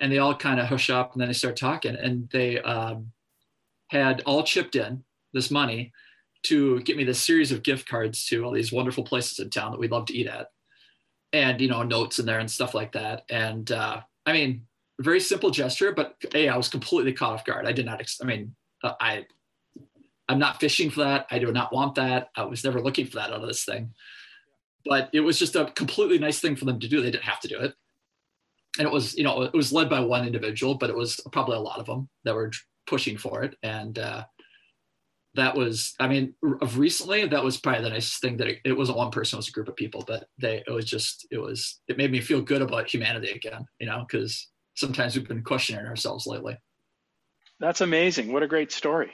And 0.00 0.10
they 0.10 0.18
all 0.18 0.34
kind 0.34 0.58
of 0.58 0.66
hush 0.66 0.90
up 0.90 1.12
and 1.12 1.20
then 1.20 1.28
they 1.28 1.34
start 1.34 1.56
talking. 1.56 1.94
And 1.94 2.28
they 2.30 2.60
um, 2.60 3.12
had 3.88 4.22
all 4.26 4.42
chipped 4.42 4.76
in 4.76 5.04
this 5.32 5.50
money 5.50 5.92
to 6.44 6.80
get 6.82 6.96
me 6.96 7.04
this 7.04 7.22
series 7.22 7.52
of 7.52 7.62
gift 7.62 7.88
cards 7.88 8.26
to 8.26 8.44
all 8.44 8.52
these 8.52 8.72
wonderful 8.72 9.04
places 9.04 9.38
in 9.38 9.50
town 9.50 9.72
that 9.72 9.80
we'd 9.80 9.90
love 9.90 10.06
to 10.06 10.16
eat 10.16 10.26
at 10.26 10.48
and 11.34 11.60
you 11.60 11.68
know 11.68 11.82
notes 11.82 12.20
in 12.20 12.26
there 12.26 12.38
and 12.38 12.50
stuff 12.50 12.74
like 12.74 12.92
that. 12.92 13.24
And 13.28 13.70
uh, 13.70 14.00
i 14.24 14.32
mean 14.32 14.62
very 15.00 15.20
simple 15.20 15.50
gesture 15.50 15.92
but 15.92 16.14
hey 16.32 16.48
i 16.48 16.56
was 16.56 16.68
completely 16.68 17.12
caught 17.12 17.32
off 17.32 17.44
guard. 17.44 17.66
I 17.66 17.72
did 17.72 17.84
not 17.84 18.00
ex- 18.00 18.20
i 18.22 18.24
mean 18.24 18.54
uh, 18.82 18.94
i 19.00 19.26
i'm 20.28 20.38
not 20.38 20.60
fishing 20.60 20.90
for 20.90 21.00
that. 21.00 21.26
I 21.30 21.38
do 21.38 21.52
not 21.52 21.72
want 21.72 21.96
that. 21.96 22.30
I 22.36 22.44
was 22.44 22.64
never 22.64 22.80
looking 22.80 23.06
for 23.06 23.16
that 23.16 23.30
out 23.30 23.42
of 23.42 23.46
this 23.46 23.64
thing. 23.64 23.92
But 24.86 25.10
it 25.12 25.20
was 25.20 25.38
just 25.38 25.56
a 25.56 25.66
completely 25.74 26.18
nice 26.18 26.40
thing 26.40 26.56
for 26.56 26.66
them 26.66 26.78
to 26.78 26.88
do. 26.88 27.00
They 27.00 27.10
didn't 27.10 27.24
have 27.24 27.40
to 27.40 27.48
do 27.48 27.58
it. 27.58 27.74
And 28.78 28.86
it 28.86 28.92
was 28.92 29.14
you 29.18 29.24
know 29.24 29.42
it 29.42 29.52
was 29.52 29.72
led 29.72 29.90
by 29.90 30.00
one 30.00 30.26
individual 30.26 30.76
but 30.76 30.90
it 30.90 30.96
was 30.96 31.20
probably 31.32 31.56
a 31.56 31.60
lot 31.60 31.80
of 31.80 31.86
them 31.86 32.08
that 32.24 32.34
were 32.34 32.52
pushing 32.86 33.18
for 33.18 33.42
it. 33.42 33.56
And 33.62 33.98
uh, 33.98 34.24
that 35.34 35.56
was 35.56 35.94
i 36.00 36.06
mean 36.06 36.34
of 36.60 36.78
recently 36.78 37.26
that 37.26 37.42
was 37.42 37.56
probably 37.56 37.82
the 37.82 37.90
nicest 37.90 38.20
thing 38.20 38.36
that 38.36 38.46
it, 38.46 38.58
it, 38.64 38.76
wasn't 38.76 38.96
one 38.96 39.10
person 39.10 39.36
it 39.36 39.38
was 39.38 39.48
a 39.48 39.52
group 39.52 39.68
of 39.68 39.76
people 39.76 40.04
but 40.06 40.28
they 40.38 40.62
it 40.66 40.70
was 40.70 40.84
just 40.84 41.26
it 41.30 41.38
was 41.38 41.80
it 41.88 41.96
made 41.98 42.10
me 42.10 42.20
feel 42.20 42.40
good 42.40 42.62
about 42.62 42.88
humanity 42.88 43.30
again 43.30 43.64
you 43.80 43.86
know 43.86 44.04
because 44.08 44.48
sometimes 44.74 45.16
we've 45.16 45.28
been 45.28 45.42
questioning 45.42 45.84
ourselves 45.86 46.26
lately 46.26 46.56
that's 47.60 47.80
amazing 47.80 48.32
what 48.32 48.42
a 48.42 48.48
great 48.48 48.72
story 48.72 49.12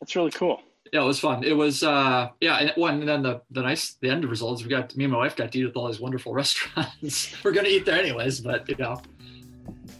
that's 0.00 0.16
really 0.16 0.30
cool 0.30 0.60
Yeah, 0.92 1.02
it 1.02 1.06
was 1.06 1.20
fun. 1.20 1.44
It 1.44 1.52
was 1.52 1.82
uh 1.82 2.30
yeah, 2.40 2.56
and 2.56 2.72
one 2.74 3.00
and 3.00 3.08
then 3.08 3.22
the 3.22 3.42
the 3.50 3.62
nice 3.62 3.94
the 4.00 4.08
end 4.08 4.24
results 4.24 4.62
we 4.62 4.70
got 4.70 4.96
me 4.96 5.04
and 5.04 5.12
my 5.12 5.18
wife 5.18 5.36
got 5.36 5.52
to 5.52 5.58
eat 5.58 5.66
at 5.66 5.76
all 5.76 5.86
these 5.88 6.00
wonderful 6.00 6.32
restaurants. 6.42 7.36
We're 7.44 7.52
gonna 7.52 7.68
eat 7.68 7.84
there 7.84 8.00
anyways, 8.00 8.40
but 8.40 8.68
you 8.68 8.76
know. 8.76 9.00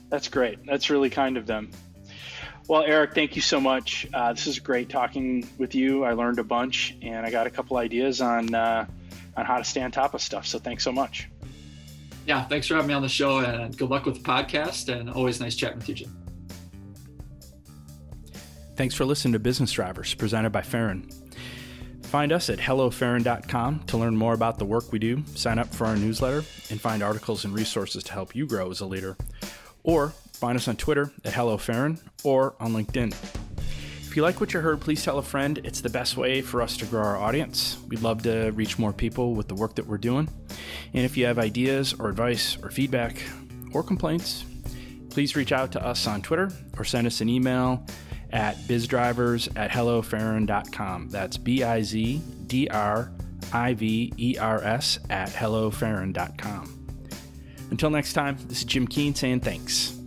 That's 0.08 0.28
great. 0.28 0.58
That's 0.66 0.90
really 0.90 1.10
kind 1.10 1.36
of 1.36 1.46
them. 1.46 1.70
Well, 2.70 2.84
Arik, 2.84 3.16
thank 3.16 3.34
you 3.34 3.42
so 3.42 3.60
much. 3.60 4.06
Uh, 4.14 4.32
this 4.32 4.46
is 4.46 4.60
great 4.60 4.88
talking 4.88 5.44
with 5.58 5.74
you. 5.74 6.04
I 6.04 6.12
learned 6.12 6.38
a 6.38 6.44
bunch, 6.44 6.96
and 7.02 7.26
I 7.26 7.30
got 7.32 7.48
a 7.48 7.50
couple 7.50 7.76
ideas 7.78 8.20
on 8.20 8.54
uh, 8.54 8.86
on 9.36 9.44
how 9.44 9.58
to 9.58 9.64
stay 9.64 9.82
on 9.82 9.90
top 9.90 10.14
of 10.14 10.22
stuff. 10.22 10.46
So 10.46 10.60
thanks 10.60 10.84
so 10.84 10.92
much. 10.92 11.28
Yeah, 12.28 12.44
thanks 12.44 12.68
for 12.68 12.76
having 12.76 12.86
me 12.86 12.94
on 12.94 13.02
the 13.02 13.08
show, 13.08 13.38
and 13.38 13.76
good 13.76 13.90
luck 13.90 14.06
with 14.06 14.14
the 14.14 14.20
podcast. 14.20 14.88
And 14.88 15.10
always 15.10 15.40
nice 15.40 15.56
chatting 15.56 15.78
with 15.78 15.88
you, 15.88 15.96
Jim. 15.96 16.16
Thanks 18.76 18.94
for 18.94 19.04
listening 19.04 19.32
to 19.32 19.40
Business 19.40 19.72
Drivers, 19.72 20.14
presented 20.14 20.50
by 20.50 20.62
Farron. 20.62 21.10
Find 22.04 22.30
us 22.30 22.48
at 22.50 22.60
hellofarron.com 22.60 23.80
to 23.88 23.98
learn 23.98 24.16
more 24.16 24.34
about 24.34 24.60
the 24.60 24.64
work 24.64 24.92
we 24.92 25.00
do, 25.00 25.24
sign 25.34 25.58
up 25.58 25.74
for 25.74 25.88
our 25.88 25.96
newsletter, 25.96 26.44
and 26.70 26.80
find 26.80 27.02
articles 27.02 27.44
and 27.44 27.52
resources 27.52 28.04
to 28.04 28.12
help 28.12 28.36
you 28.36 28.46
grow 28.46 28.70
as 28.70 28.78
a 28.78 28.86
leader. 28.86 29.16
Or 29.82 30.12
find 30.40 30.56
us 30.56 30.66
on 30.68 30.76
Twitter 30.76 31.12
at 31.24 31.34
HelloFarron 31.34 32.00
or 32.24 32.54
on 32.58 32.72
LinkedIn. 32.72 33.14
If 34.10 34.16
you 34.16 34.22
like 34.22 34.40
what 34.40 34.52
you 34.52 34.60
heard, 34.60 34.80
please 34.80 35.04
tell 35.04 35.18
a 35.18 35.22
friend. 35.22 35.60
It's 35.62 35.82
the 35.82 35.90
best 35.90 36.16
way 36.16 36.40
for 36.40 36.62
us 36.62 36.76
to 36.78 36.86
grow 36.86 37.02
our 37.02 37.16
audience. 37.16 37.76
We'd 37.86 38.00
love 38.00 38.22
to 38.22 38.50
reach 38.52 38.78
more 38.78 38.92
people 38.92 39.34
with 39.34 39.46
the 39.46 39.54
work 39.54 39.76
that 39.76 39.86
we're 39.86 39.98
doing. 39.98 40.28
And 40.94 41.04
if 41.04 41.16
you 41.16 41.26
have 41.26 41.38
ideas 41.38 41.92
or 41.92 42.08
advice 42.08 42.56
or 42.62 42.70
feedback 42.70 43.22
or 43.72 43.82
complaints, 43.82 44.44
please 45.10 45.36
reach 45.36 45.52
out 45.52 45.72
to 45.72 45.86
us 45.86 46.06
on 46.06 46.22
Twitter 46.22 46.50
or 46.76 46.84
send 46.84 47.06
us 47.06 47.20
an 47.20 47.28
email 47.28 47.86
at 48.32 48.56
bizdrivers 48.60 49.54
at 49.56 49.70
hellofarron.com. 49.70 51.10
That's 51.10 51.36
B 51.36 51.62
I 51.62 51.82
Z 51.82 52.22
D 52.46 52.66
R 52.68 53.12
I 53.52 53.74
V 53.74 54.12
E 54.16 54.36
R 54.40 54.62
S 54.64 54.98
at 55.10 55.28
hellofarron.com. 55.28 56.76
Until 57.70 57.90
next 57.90 58.14
time, 58.14 58.38
this 58.48 58.58
is 58.58 58.64
Jim 58.64 58.88
Keen 58.88 59.14
saying 59.14 59.40
thanks. 59.40 59.99